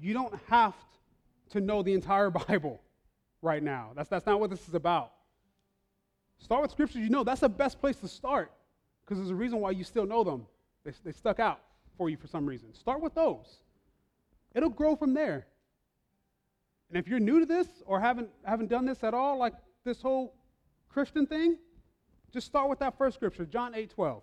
You 0.00 0.14
don't 0.14 0.34
have 0.48 0.72
to 1.50 1.60
know 1.60 1.82
the 1.82 1.92
entire 1.92 2.30
Bible 2.48 2.80
right 3.44 3.62
now. 3.62 3.90
That's, 3.94 4.08
that's 4.08 4.26
not 4.26 4.40
what 4.40 4.50
this 4.50 4.66
is 4.68 4.74
about. 4.74 5.12
Start 6.38 6.62
with 6.62 6.70
scriptures 6.72 7.00
you 7.00 7.10
know. 7.10 7.22
That's 7.22 7.40
the 7.40 7.48
best 7.48 7.80
place 7.80 7.96
to 7.96 8.08
start 8.08 8.50
because 9.04 9.18
there's 9.18 9.30
a 9.30 9.34
reason 9.34 9.60
why 9.60 9.70
you 9.70 9.84
still 9.84 10.06
know 10.06 10.24
them. 10.24 10.46
They, 10.84 10.92
they 11.04 11.12
stuck 11.12 11.38
out 11.38 11.60
for 11.96 12.10
you 12.10 12.16
for 12.16 12.26
some 12.26 12.46
reason. 12.46 12.74
Start 12.74 13.00
with 13.00 13.14
those. 13.14 13.58
It'll 14.54 14.70
grow 14.70 14.96
from 14.96 15.14
there. 15.14 15.46
And 16.88 16.98
if 16.98 17.08
you're 17.08 17.20
new 17.20 17.40
to 17.40 17.46
this 17.46 17.68
or 17.86 18.00
haven't, 18.00 18.28
haven't 18.44 18.68
done 18.68 18.84
this 18.84 19.02
at 19.04 19.14
all, 19.14 19.38
like 19.38 19.54
this 19.84 20.00
whole 20.02 20.34
Christian 20.88 21.26
thing, 21.26 21.58
just 22.32 22.46
start 22.46 22.68
with 22.68 22.78
that 22.80 22.98
first 22.98 23.16
scripture, 23.16 23.44
John 23.44 23.74
8 23.74 23.90
12. 23.90 24.22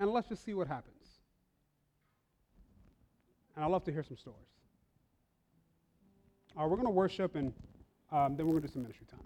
And 0.00 0.10
let's 0.10 0.28
just 0.28 0.44
see 0.44 0.54
what 0.54 0.68
happens. 0.68 0.94
And 3.56 3.64
I'd 3.64 3.70
love 3.70 3.84
to 3.84 3.92
hear 3.92 4.04
some 4.04 4.16
stories. 4.16 4.38
All 6.56 6.62
right, 6.62 6.70
we're 6.70 6.76
going 6.76 6.86
to 6.86 6.92
worship 6.92 7.34
and 7.34 7.52
um, 8.10 8.36
then 8.36 8.46
we're 8.46 8.52
going 8.52 8.62
to 8.62 8.68
do 8.68 8.72
some 8.72 8.82
ministry 8.82 9.06
time. 9.10 9.20